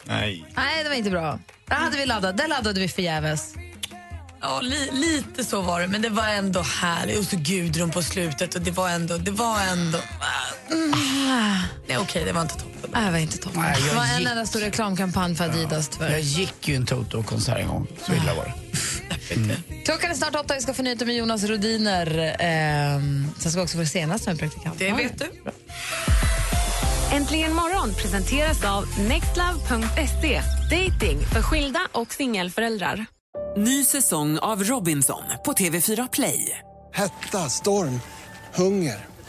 Nej. 0.05 0.45
Nej, 0.55 0.83
det 0.83 0.89
var 0.89 0.97
inte 0.97 1.11
bra. 1.11 1.39
Där 1.69 1.77
hade 1.77 1.97
vi 1.97 2.07
laddat. 2.07 2.37
Där 2.37 2.49
laddade 2.49 2.81
vi 2.81 2.89
förgäves. 2.89 3.55
Ja, 4.41 4.61
li, 4.61 4.89
lite 4.93 5.45
så 5.45 5.61
var 5.61 5.81
det, 5.81 5.89
men 5.89 6.03
det 6.03 6.09
var 6.09 6.29
ändå 6.29 6.61
härligt. 6.61 7.19
Och 7.19 7.25
så 7.25 7.37
Gudrun 7.37 7.91
på 7.91 8.03
slutet 8.03 8.55
och 8.55 8.61
det 8.61 8.71
var 8.71 8.89
ändå... 8.89 9.19
Det 9.19 9.31
var 9.31 9.61
ändå 9.61 9.99
mm. 10.73 10.91
Nej, 11.89 11.99
okej, 11.99 12.25
det 12.25 12.33
var 12.33 12.43
inte 12.43 12.55
toppen. 12.55 12.91
Nej, 12.93 13.05
det 13.05 13.11
var 13.11 13.19
inte 13.19 13.39
toppen. 13.39 13.61
Nej, 13.61 13.75
jag 13.81 13.89
det 13.91 13.95
var 13.97 14.05
en 14.05 14.19
gick- 14.21 14.29
enda 14.31 14.47
stor 14.47 14.61
reklamkampanj 14.61 15.35
för 15.37 15.45
Adidas 15.45 15.89
tyvärr. 15.89 16.11
Jag 16.11 16.21
gick 16.21 16.69
ju 16.69 16.75
en 16.77 16.87
Toto-konsert 16.87 17.59
en 17.59 17.69
gång, 17.69 17.87
så 18.07 18.13
illa 18.13 18.35
var 18.35 18.45
det. 18.45 18.55
Klockan 19.85 20.11
är 20.11 20.15
snart 20.15 20.35
åtta, 20.35 20.55
vi 20.55 20.61
ska 20.61 20.75
få 20.75 20.83
nyheter 20.83 21.07
med 21.07 21.17
Jonas 21.17 21.45
Rodiner. 21.45 22.37
Ehm, 22.41 23.29
sen 23.39 23.51
ska 23.53 23.61
vi 23.61 23.65
också 23.65 23.77
få 23.77 23.81
det 23.83 23.87
senaste 23.89 24.31
med 24.31 24.39
praktikant. 24.39 24.79
Det 24.79 24.93
vet 24.93 25.19
du. 25.19 25.31
Äntligen 27.13 27.55
morgon 27.55 27.95
presenteras 27.95 28.65
av 28.65 28.99
nextlove.se. 28.99 30.43
Dating 30.71 31.21
för 31.33 31.43
skilda 31.43 31.81
och 31.93 32.13
singelföräldrar. 32.13 33.07
Ny 33.57 33.85
säsong 33.85 34.39
av 34.39 34.65
Robinson 34.65 35.23
på 35.45 35.53
TV4 35.53 36.09
Play. 36.13 36.59
Hetta, 36.95 37.49
storm, 37.49 38.01
hunger. 38.55 39.07